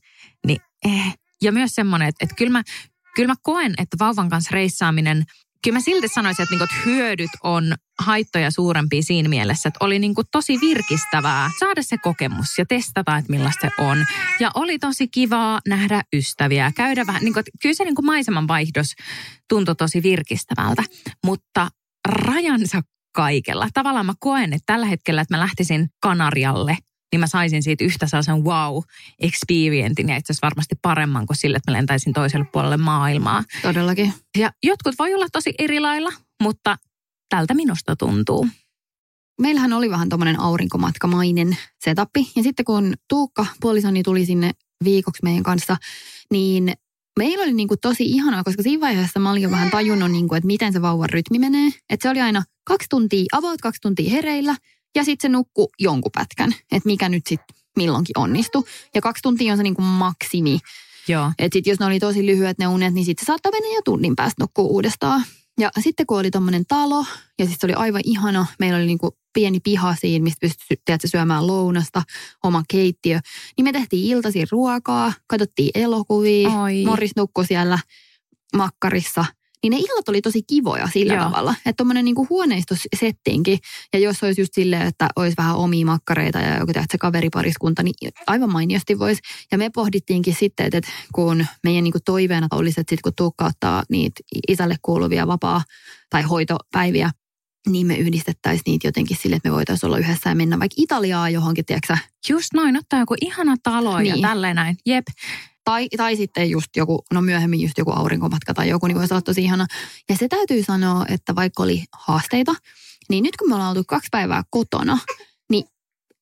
[0.47, 1.18] niin eh.
[1.41, 2.63] Ja myös semmoinen, että, että kyllä, mä,
[3.15, 5.23] kyllä mä koen, että vauvan kanssa reissaaminen–
[5.63, 9.99] kyllä mä silti sanoisin, että, niinku, että hyödyt on haittoja suurempia siinä mielessä, että oli
[9.99, 14.05] niinku tosi virkistävää saada se kokemus ja testata, että millaista se on.
[14.39, 18.93] Ja oli tosi kivaa nähdä ystäviä, käydä vähän, niinku, kyllä se niinku maiseman vaihdos
[19.49, 20.83] tuntui tosi virkistävältä,
[21.25, 21.69] mutta
[22.07, 22.81] rajansa
[23.15, 23.67] kaikella.
[23.73, 26.77] Tavallaan mä koen, että tällä hetkellä, että mä lähtisin Kanarialle
[27.11, 31.71] niin mä saisin siitä yhtä sellaisen wow-experientin ja itse asiassa varmasti paremman kuin sille, että
[31.71, 33.43] mä lentäisin toiselle puolelle maailmaa.
[33.61, 34.13] Todellakin.
[34.37, 36.09] Ja jotkut voi olla tosi eri lailla,
[36.43, 36.77] mutta
[37.29, 38.47] tältä minusta tuntuu.
[39.41, 42.31] Meillähän oli vähän tuommoinen aurinkomatkamainen setappi.
[42.35, 44.51] Ja sitten kun Tuukka, puolisoni, tuli sinne
[44.83, 45.77] viikoksi meidän kanssa,
[46.31, 46.73] niin
[47.19, 50.27] meillä oli niin kuin tosi ihanaa, koska siinä vaiheessa mä olin jo vähän tajunnut, niin
[50.27, 51.69] kuin, että miten se vauvan rytmi menee.
[51.89, 54.55] Että se oli aina kaksi tuntia, about kaksi tuntia hereillä–
[54.95, 58.67] ja sitten se nukku jonkun pätkän, että mikä nyt sitten milloinkin onnistu.
[58.95, 60.59] Ja kaksi tuntia on se niin kuin maksimi.
[61.07, 61.31] Joo.
[61.39, 63.81] Että sitten jos ne oli tosi lyhyet ne unet, niin sitten se saattaa mennä jo
[63.85, 65.23] tunnin päästä nukkua uudestaan.
[65.59, 67.05] Ja sitten kun oli tommonen talo,
[67.39, 71.07] ja siis se oli aivan ihana, meillä oli niinku pieni piha siinä, mistä pystyi tiedätkö,
[71.07, 72.03] syömään lounasta,
[72.43, 73.19] oma keittiö.
[73.57, 76.83] Niin me tehtiin iltaisin ruokaa, katsottiin elokuvia, Oi.
[76.85, 77.79] Morris nukkui siellä
[78.55, 79.25] makkarissa–
[79.63, 81.23] niin ne illat oli tosi kivoja sillä Joo.
[81.23, 81.55] tavalla.
[81.57, 83.59] Että tuommoinen niinku huoneistosettinki,
[83.93, 87.93] ja jos olisi just silleen, että olisi vähän omia makkareita ja joku se kaveripariskunta, niin
[88.27, 89.21] aivan mainiosti voisi.
[89.51, 93.45] Ja me pohdittiinkin sitten, että, että kun meidän niinku toiveena olisi, että sitten kun Tuukka
[93.45, 95.63] ottaa niitä isälle kuuluvia vapaa-
[96.09, 97.11] tai hoitopäiviä,
[97.67, 101.29] niin me yhdistettäisiin niitä jotenkin sille, että me voitaisiin olla yhdessä ja mennä vaikka Italiaa
[101.29, 101.97] johonkin, tiedätkö
[102.29, 104.15] Just noin, ottaa joku ihana talo niin.
[104.15, 104.77] ja tälleen näin.
[104.85, 105.05] Jep.
[105.69, 109.21] Tai, tai sitten just joku, no myöhemmin just joku aurinkomatka tai joku, niin voisi olla
[109.21, 109.65] tosi ihana.
[110.09, 112.55] Ja se täytyy sanoa, että vaikka oli haasteita,
[113.09, 114.97] niin nyt kun me ollaan oltu kaksi päivää kotona,
[115.49, 115.65] niin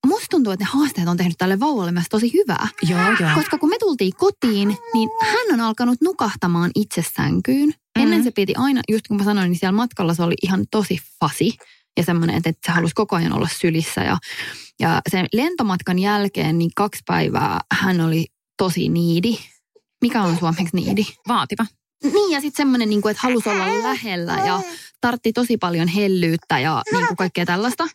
[0.05, 2.67] musta tuntuu, että ne haasteet on tehnyt tälle vauvalle myös tosi hyvää.
[2.89, 3.29] Joo, joo.
[3.35, 7.69] Koska kun me tultiin kotiin, niin hän on alkanut nukahtamaan itse sänkyyn.
[7.69, 8.03] Mm-hmm.
[8.03, 10.99] Ennen se piti aina, just kun mä sanoin, niin siellä matkalla se oli ihan tosi
[11.19, 11.53] fasi.
[11.97, 14.01] Ja semmoinen, että, että se halusi koko ajan olla sylissä.
[14.01, 14.17] Ja,
[14.79, 18.25] ja sen lentomatkan jälkeen, niin kaksi päivää hän oli
[18.57, 19.37] tosi niidi.
[20.01, 21.05] Mikä on suomeksi niidi?
[21.27, 21.65] Vaativa.
[22.03, 24.61] Niin ja sitten semmoinen, niin että halusi olla lähellä ja
[25.01, 27.87] tartti tosi paljon hellyyttä ja niin kuin kaikkea tällaista.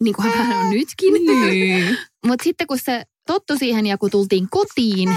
[0.00, 1.14] Niin kuin hän on nytkin.
[1.14, 1.98] Niin.
[2.26, 5.16] Mutta sitten kun se tottu siihen ja kun tultiin kotiin,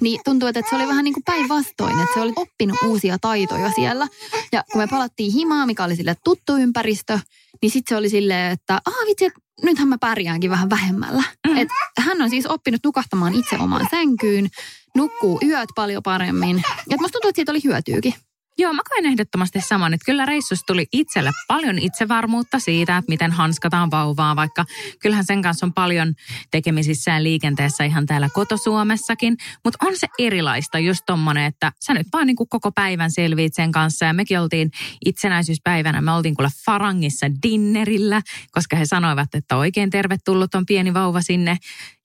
[0.00, 3.72] niin tuntuu, että se oli vähän niin kuin päinvastoin, että se oli oppinut uusia taitoja
[3.74, 4.08] siellä.
[4.52, 7.20] Ja kun me palattiin himaan, mikä oli sille tuttu ympäristö,
[7.62, 11.22] niin sitten se oli silleen, että ah vitsi, että nythän mä pärjäänkin vähän vähemmällä.
[11.48, 11.56] Mm.
[11.56, 14.48] Et hän on siis oppinut nukahtamaan itse omaan sänkyyn,
[14.96, 16.62] nukkuu yöt paljon paremmin.
[16.90, 18.14] Ja musta tuntuu, että siitä oli hyötyykin.
[18.60, 23.32] Joo, mä koen ehdottomasti saman, että kyllä reissussa tuli itselle paljon itsevarmuutta siitä, että miten
[23.32, 24.64] hanskataan vauvaa, vaikka
[25.00, 26.14] kyllähän sen kanssa on paljon
[26.50, 32.06] tekemisissä ja liikenteessä ihan täällä kotosuomessakin, mutta on se erilaista just tommonen, että sä nyt
[32.12, 34.04] vaan niin koko päivän selviit sen kanssa.
[34.04, 34.70] Ja mekin oltiin
[35.04, 41.22] itsenäisyyspäivänä, me oltiin kuule Farangissa dinnerillä, koska he sanoivat, että oikein tervetullut on pieni vauva
[41.22, 41.56] sinne.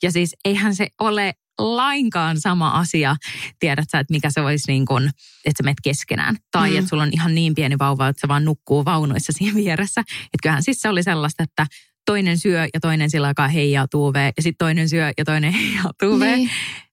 [0.04, 3.16] Ja siis eihän se ole lainkaan sama asia,
[3.60, 5.04] tiedät sä, että mikä se olisi niin kuin,
[5.45, 6.36] että sä menet keskenään.
[6.51, 6.78] Tai mm.
[6.78, 10.01] että sulla on ihan niin pieni vauva, että se vaan nukkuu vaunuissa siinä vieressä.
[10.01, 11.68] Että kyllähän siis se oli sellaista, että
[12.06, 15.91] toinen syö ja toinen sillä aikaa heijaa tuuvee ja sitten toinen syö ja toinen heijaa
[15.99, 16.36] tuuvee.
[16.36, 16.49] Niin.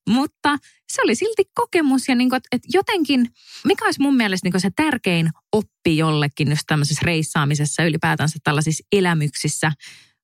[0.09, 0.57] Mutta
[0.91, 3.27] se oli silti kokemus ja niin kuin, että jotenkin,
[3.65, 9.71] mikä olisi mun mielestä niin se tärkein oppi jollekin just tämmöisessä reissaamisessa ylipäätänsä tällaisissa elämyksissä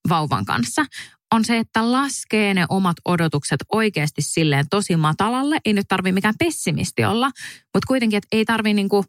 [0.09, 0.85] vauvan kanssa,
[1.31, 5.57] on se, että laskee ne omat odotukset oikeasti silleen tosi matalalle.
[5.65, 7.31] Ei nyt tarvi mikään pessimisti olla,
[7.73, 9.05] mutta kuitenkin, että ei tarvi niinku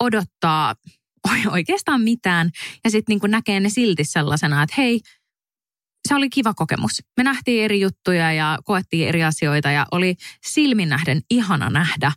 [0.00, 0.74] odottaa
[1.52, 2.50] oikeastaan mitään.
[2.84, 5.00] Ja sitten niinku näkee ne silti sellaisena, että hei,
[6.08, 7.02] se oli kiva kokemus.
[7.16, 10.16] Me nähtiin eri juttuja ja koettiin eri asioita ja oli
[10.46, 12.12] silmin nähden ihana nähdä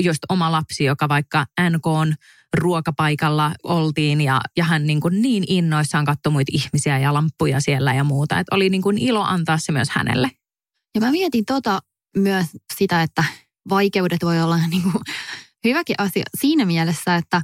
[0.00, 2.14] just oma lapsi, joka vaikka NK on
[2.56, 7.94] ruokapaikalla oltiin ja, ja hän niin, kuin niin innoissaan katsoi muita ihmisiä ja lamppuja siellä
[7.94, 8.38] ja muuta.
[8.38, 10.30] Että oli niin kuin ilo antaa se myös hänelle.
[10.94, 11.80] Ja mä mietin tota
[12.16, 12.46] myös
[12.76, 13.24] sitä, että
[13.68, 14.94] vaikeudet voi olla niin kuin
[15.64, 17.42] hyväkin asia siinä mielessä, että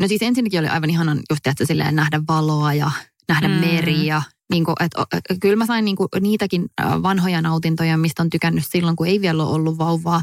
[0.00, 2.90] no siis ensinnäkin oli aivan ihanan just että silleen nähdä valoa ja
[3.28, 3.54] nähdä mm.
[3.54, 4.22] meriä.
[4.50, 5.06] Niin kuin, että,
[5.40, 6.66] kyllä mä sain niin kuin niitäkin
[7.02, 10.22] vanhoja nautintoja, mistä on tykännyt silloin, kun ei vielä ole ollut vauvaa.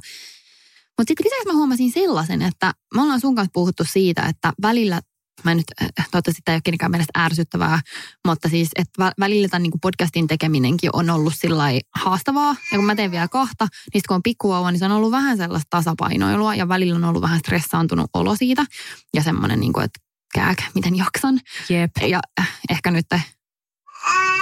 [1.02, 5.02] Mutta sitten lisäksi mä huomasin sellaisen, että me ollaan sun kanssa puhuttu siitä, että välillä
[5.44, 7.80] mä nyt, äh, toivottavasti tämä ei ole kenenkään mielestä ärsyttävää,
[8.28, 11.64] mutta siis, että välillä tämän niin podcastin tekeminenkin on ollut sillä
[11.96, 12.56] haastavaa.
[12.72, 15.38] Ja kun mä teen vielä kahta, niin kun on pikkuvauva, niin se on ollut vähän
[15.38, 18.66] sellaista tasapainoilua ja välillä on ollut vähän stressaantunut olo siitä.
[19.14, 20.00] Ja semmoinen, niin kuin, että
[20.34, 21.40] kääk, miten jaksan.
[21.70, 21.92] Jep.
[22.10, 23.06] Ja äh, ehkä nyt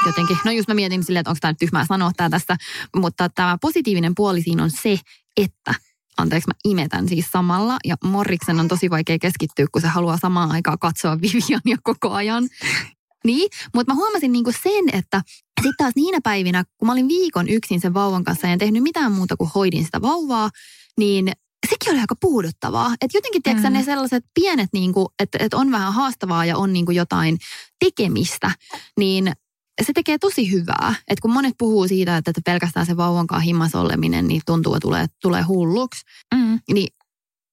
[0.06, 2.56] jotenkin, no just mä mietin silleen, että onko tämä nyt tyhmää sanoa tämä tässä,
[2.96, 5.00] mutta tämä positiivinen puoli siinä on se,
[5.38, 5.89] että
[6.22, 10.52] anteeksi mä imetän siis samalla ja Morriksen on tosi vaikea keskittyä, kun se haluaa samaan
[10.52, 12.50] aikaan katsoa Viviania koko ajan.
[13.26, 15.22] Niin, mutta mä huomasin niinku sen, että
[15.62, 18.84] sitten taas niinä päivinä, kun mä olin viikon yksin sen vauvan kanssa ja en tehnyt
[18.84, 20.50] mitään muuta kuin hoidin sitä vauvaa,
[20.98, 21.32] niin
[21.70, 22.94] sekin oli aika puuduttavaa.
[23.02, 23.74] Että jotenkin, tiedätkö mm.
[23.74, 27.38] ne sellaiset pienet, niin kuin, että, että on vähän haastavaa ja on niin kuin jotain
[27.80, 28.52] tekemistä,
[28.98, 29.32] niin
[29.86, 30.96] se tekee tosi hyvää.
[31.08, 35.06] Että kun monet puhuu siitä, että pelkästään se vauvankaan himmas oleminen, niin tuntuu, että tulee,
[35.22, 36.02] tulee hulluksi.
[36.36, 36.60] Mm.
[36.74, 36.88] Niin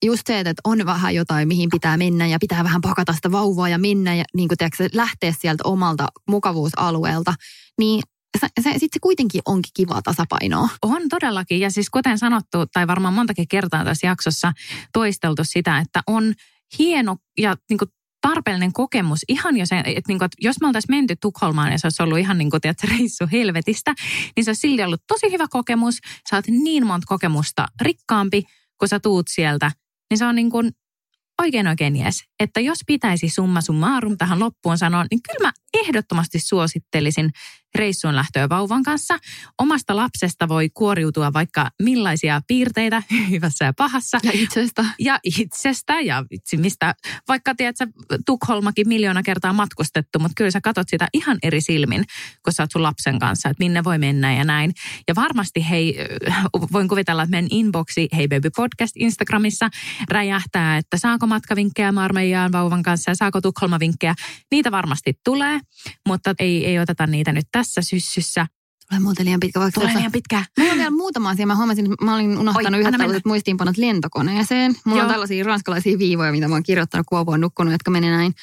[0.04, 3.68] just se, että on vähän jotain, mihin pitää mennä ja pitää vähän pakata sitä vauvaa
[3.68, 7.34] ja mennä ja niin kuin tiedätkö, lähteä sieltä omalta mukavuusalueelta,
[7.78, 8.02] niin
[8.40, 10.68] se, se, sitten se kuitenkin onkin kiva tasapainoa.
[10.82, 11.60] On todellakin.
[11.60, 14.52] Ja siis kuten sanottu, tai varmaan montakin kertaa tässä jaksossa
[14.92, 16.34] toisteltu sitä, että on
[16.78, 17.90] hieno ja niin kuin
[18.28, 19.24] tarpeellinen kokemus.
[19.28, 22.02] Ihan jo se, että, niin kuin, että jos me oltaisiin menty Tukholmaan ja se olisi
[22.02, 23.94] ollut ihan niin kuin, tiedät, reissu helvetistä,
[24.36, 25.98] niin se olisi silti ollut tosi hyvä kokemus.
[26.30, 28.42] Sä oot niin monta kokemusta rikkaampi,
[28.78, 29.70] kun sä tuut sieltä.
[30.10, 30.70] Niin se on niin kuin
[31.42, 32.24] oikein oikein jees.
[32.40, 37.30] Että jos pitäisi summa summarum tähän loppuun sanoa, niin kyllä mä ehdottomasti suosittelisin
[37.76, 39.18] reissuun lähtöä vauvan kanssa.
[39.58, 44.18] Omasta lapsesta voi kuoriutua vaikka millaisia piirteitä hyvässä ja pahassa.
[44.22, 44.84] Ja itsestä.
[44.98, 46.94] Ja itsestä ja vitsi mistä,
[47.28, 47.86] vaikka tiedätkö,
[48.26, 52.04] Tukholmakin miljoona kertaa matkustettu, mutta kyllä sä katot sitä ihan eri silmin,
[52.44, 54.72] kun sä oot sun lapsen kanssa, että minne voi mennä ja näin.
[55.08, 55.98] Ja varmasti hei,
[56.72, 59.70] voin kuvitella, että meidän inboxi Hei Baby Podcast Instagramissa
[60.10, 64.14] räjähtää, että saako matkavinkkejä Marmeijaan vauvan kanssa ja saako Tukholma-vinkkejä.
[64.50, 65.60] Niitä varmasti tulee,
[66.08, 68.46] mutta ei, ei oteta niitä nyt tässä syssyssä.
[68.88, 69.60] Tulee muuten liian pitkä.
[69.60, 70.44] Vaikka Tulee liian pitkä.
[70.58, 71.46] Mulla on vielä muutama asia.
[71.46, 74.74] Mä huomasin, että mä olin unohtanut Oi, yhdet tällaiset muistiinpanot lentokoneeseen.
[74.84, 75.06] Mulla Joo.
[75.06, 78.34] on tällaisia ranskalaisia viivoja, mitä mä oon kirjoittanut, kun on nukkunut, jotka menee näin.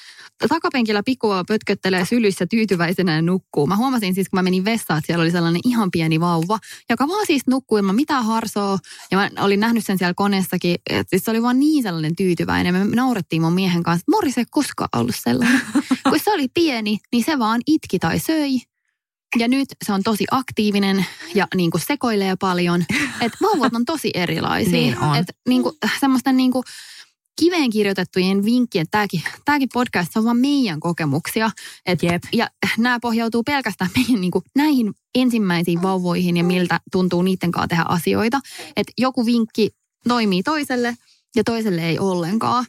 [0.49, 3.67] Takapenkillä pikkuvauva pötköttelee sylissä tyytyväisenä ja nukkuu.
[3.67, 7.07] Mä huomasin siis, kun mä menin vessaan, että siellä oli sellainen ihan pieni vauva, joka
[7.07, 8.77] vaan siis nukkuu ilman mitään harsoa.
[9.11, 12.73] Ja mä olin nähnyt sen siellä koneessakin, että siis se oli vaan niin sellainen tyytyväinen.
[12.75, 15.61] Me naurettiin mun miehen kanssa, että ei koskaan ollut sellainen.
[16.09, 18.72] kun se oli pieni, niin se vaan itki tai söi.
[19.37, 21.05] Ja nyt se on tosi aktiivinen
[21.35, 22.85] ja niin kuin sekoilee paljon.
[23.21, 24.71] Että vauvat on tosi erilaisia.
[24.71, 25.15] niin on.
[25.15, 26.63] Et niin kuin, semmoista niin kuin,
[27.39, 31.51] kiveen kirjoitettujen vinkkien, tämäkin, tämäkin podcast on vaan meidän kokemuksia.
[31.85, 32.23] Et, Jep.
[32.33, 37.67] Ja nämä pohjautuu pelkästään meidän niin kuin, näihin ensimmäisiin vauvoihin ja miltä tuntuu niiden kanssa
[37.67, 38.39] tehdä asioita.
[38.75, 39.69] Että joku vinkki
[40.07, 40.95] toimii toiselle
[41.35, 42.65] ja toiselle ei ollenkaan.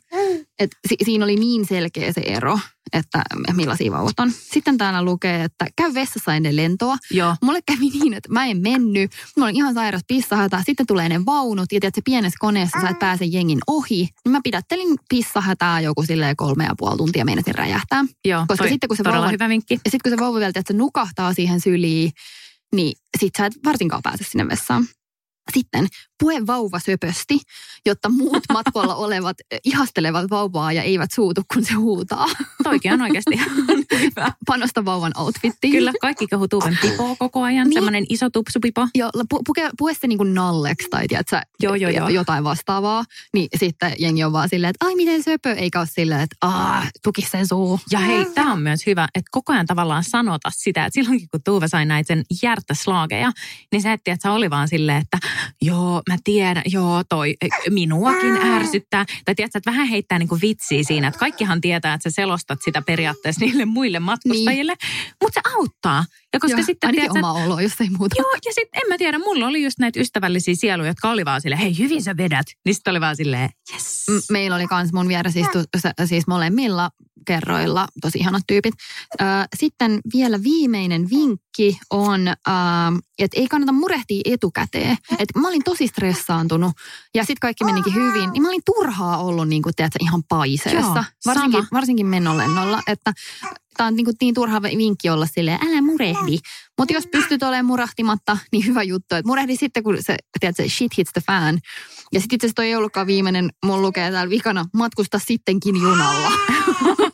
[0.58, 2.58] Et si- siinä oli niin selkeä se ero,
[2.92, 3.22] että
[3.54, 4.30] millaisia vauvat on.
[4.32, 6.96] Sitten täällä lukee, että käy vessassa ennen lentoa.
[7.10, 7.36] Joo.
[7.42, 9.10] Mulle kävi niin, että mä en mennyt.
[9.36, 10.62] Mulla on ihan sairas pissahätä.
[10.66, 14.08] Sitten tulee ne vaunut ja tiedät, se pienessä koneessa sä et pääse jengin ohi.
[14.24, 18.04] Niin mä pidättelin pissahätää joku silleen kolme ja puoli tuntia meinasin räjähtää.
[18.24, 19.74] Joo, Koska sitten kun se vauva, hyvä vinkki.
[19.74, 22.12] ja sitten kun se vauva vielä, että se nukahtaa siihen syliin,
[22.74, 24.84] niin sit sä et varsinkaan pääse sinne vessaan.
[25.54, 25.86] Sitten
[26.20, 27.40] pue vauva söpösti,
[27.86, 32.26] jotta muut matkoilla olevat eh, ihastelevat vauvaa ja eivät suutu, kun se huutaa.
[32.62, 33.40] Toikin on oikeasti
[34.00, 34.32] hyvä.
[34.46, 35.72] Panosta vauvan outfittiin.
[35.72, 37.68] Kyllä, kaikki kehuu Tuuven pipoa koko ajan.
[37.68, 37.74] Niin.
[37.74, 38.88] Semmoinen iso tupsupipo.
[38.94, 42.08] Joo, pu, puke, pue se niin kuin nalleksi tai tiedätkö, Joo, joo, joo.
[42.08, 43.04] jotain vastaavaa.
[43.32, 46.90] Niin sitten jengi on vaan silleen, että ai miten söpö, eikä ole silleen, että aah,
[47.02, 47.80] tuki sen suu.
[47.90, 51.42] Ja hei, tämä on myös hyvä, että koko ajan tavallaan sanota sitä, että silloinkin kun
[51.44, 53.32] Tuuve sai näitä sen hjärtäslaageja,
[53.72, 55.18] niin se, että se oli vaan silleen, että
[55.62, 59.04] joo, mä tiedän, joo, toi eh, minuakin ärsyttää.
[59.24, 62.58] Tai tiedätkö, että vähän heittää niin kuin vitsiä siinä, että kaikkihan tietää, että sä selostat
[62.64, 65.16] sitä periaatteessa niille muille matkustajille, niin.
[65.22, 66.04] mutta se auttaa.
[66.32, 68.16] Ja koska Joo, sitten, ainakin tiedätkö, oma olo, jos ei muuta.
[68.18, 71.40] Joo, ja sitten en mä tiedä, mulla oli just näitä ystävällisiä sieluja, jotka oli vaan
[71.40, 72.46] silleen, hei hyvin sä vedät.
[72.64, 74.06] Niin sitten oli vaan silleen, yes.
[74.10, 76.90] M- Meillä oli kans mun vieressä istu, s- siis molemmilla
[77.26, 78.74] kerroilla, tosi ihanat tyypit.
[79.56, 82.28] Sitten vielä viimeinen vinkki on,
[83.18, 84.96] että ei kannata murehtia etukäteen.
[85.18, 86.72] Et mä olin tosi stressaantunut
[87.14, 88.30] ja sitten kaikki menikin hyvin.
[88.30, 90.78] Niin mä olin turhaa ollut niin kuin, tiedätkö, ihan paiseessa.
[90.78, 91.68] Joo, varsinkin, sama.
[91.72, 93.12] varsinkin menolennolla, että
[93.76, 96.38] tämä on niin, kuin niin turha vinkki olla silleen, älä murehdi.
[96.78, 99.14] Mutta jos pystyt olemaan murahtimatta, niin hyvä juttu.
[99.14, 101.60] Että murehdi sitten, kun se, tiedätkö, shit hits the fan.
[102.12, 106.32] Ja sitten itse asiassa toi ei ollutkaan viimeinen, mun lukee täällä vikana, matkusta sittenkin junalla.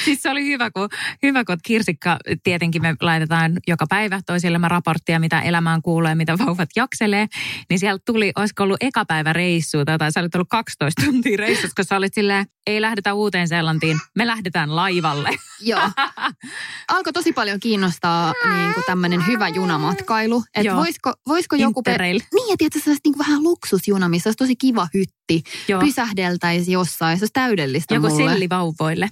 [0.04, 0.88] siis se oli hyvä, kun,
[1.22, 6.68] hyvä, kun kirsikka, tietenkin me laitetaan joka päivä toisillemme raporttia, mitä elämään kuulee, mitä vauvat
[6.76, 7.26] jakselee.
[7.70, 11.74] Niin sieltä tuli, olisiko ollut eka päivä reissu, tai sä olit ollut 12 tuntia reissussa,
[11.76, 15.28] kun sä olit silleen, ei lähdetä uuteen Seelantiin, me lähdetään laivalle.
[15.60, 15.90] Joo.
[16.88, 20.44] Alkoi tosi paljon kiinnostaa niin kuin tämmöinen hyvä junamatkailu.
[20.54, 21.82] Että voisiko, voisiko joku...
[21.82, 22.02] Per...
[22.02, 25.42] Niin, ja tietysti se olisi niin kuin vähän luksusjuna, missä olisi tosi kiva hytti.
[25.68, 25.80] Joo.
[25.80, 28.30] Pysähdeltäisi jossain, se olisi täydellistä Joku mulle.
[28.30, 29.10] sellivauvoille.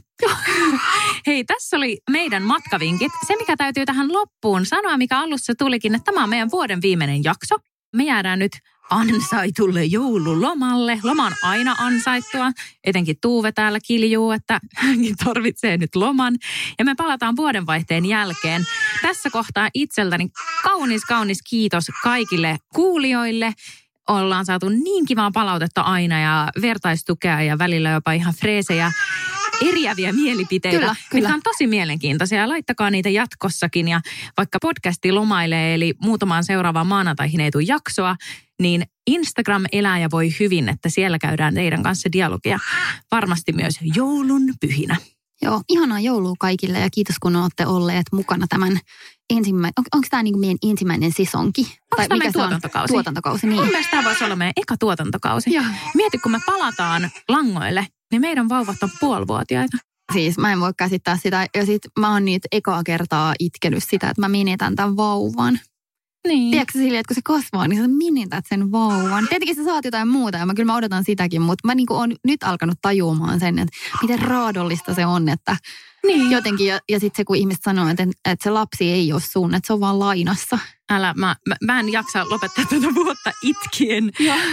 [1.26, 3.12] Hei, tässä oli meidän matkavinkit.
[3.26, 7.24] Se, mikä täytyy tähän loppuun sanoa, mikä alussa tulikin, että tämä on meidän vuoden viimeinen
[7.24, 7.57] jakso.
[7.97, 8.53] Me jäädään nyt
[8.91, 11.01] ansaitulle joululomalle.
[11.03, 12.53] Loma on aina ansaittua.
[12.85, 16.37] Etenkin Tuuve täällä kiljuu, että hänkin tarvitsee nyt loman.
[16.79, 18.66] Ja me palataan vuodenvaihteen jälkeen.
[19.03, 20.29] Tässä kohtaa itseltäni
[20.62, 23.55] kaunis, kaunis kiitos kaikille kuulijoille
[24.09, 28.93] ollaan saatu niin kivaa palautetta aina ja vertaistukea ja välillä jopa ihan freesejä
[29.61, 31.28] eriäviä mielipiteitä, kyllä, kyllä.
[31.28, 32.48] mitkä on tosi mielenkiintoisia.
[32.48, 34.00] Laittakaa niitä jatkossakin ja
[34.36, 38.16] vaikka podcasti lomailee, eli muutamaan seuraavaan maanantaihin ei tule jaksoa,
[38.62, 42.59] niin Instagram elää ja voi hyvin, että siellä käydään teidän kanssa dialogia.
[43.11, 44.96] Varmasti myös joulun pyhinä.
[45.42, 48.80] Joo, ihanaa joulua kaikille ja kiitos kun olette olleet mukana tämän
[49.30, 51.61] ensimmäinen, on, onko tämä niinku meidän ensimmäinen sisonki?
[51.61, 52.92] Onko tai mikä tuotantokausi?
[52.92, 53.61] Tuotantokausi, niin.
[53.61, 55.54] Mun mielestä tämä voisi olla meidän eka tuotantokausi.
[55.54, 55.64] Joo.
[55.94, 59.76] Mieti, kun me palataan langoille, niin meidän vauvat on puolivuotiaita.
[60.12, 61.46] Siis mä en voi käsittää sitä.
[61.56, 65.61] Ja sit mä oon niitä ekaa kertaa itkenyt sitä, että mä menetän tämän vauvan.
[66.27, 66.51] Niin.
[66.51, 69.29] Tiedätkö silleen, että kun se kasvaa, niin sä menetät sen vauvan.
[69.29, 72.16] Tietenkin sä saat jotain muuta ja mä kyllä mä odotan sitäkin, mutta mä niinku oon
[72.25, 75.57] nyt alkanut tajumaan sen, että miten raadollista se on, että
[76.07, 76.31] niin.
[76.31, 76.66] jotenkin.
[76.66, 79.66] Ja, ja sitten se, kun ihmiset sanoo, että, että se lapsi ei ole sun, että
[79.66, 80.59] se on vaan lainassa.
[80.91, 84.05] Älä, mä, mä, mä en jaksa lopettaa tätä vuotta itkien,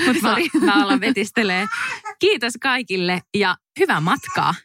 [0.07, 0.35] mutta mä,
[0.65, 1.67] mä alan vetistelee.
[2.19, 4.55] Kiitos kaikille ja hyvää matkaa.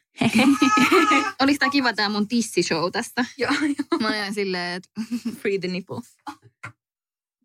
[1.40, 3.24] Oliko tämä kiva tämä mun tissishow tästä?
[3.38, 3.52] Joo.
[4.00, 4.90] Mä olen silleen, että
[5.40, 6.00] free the nipple.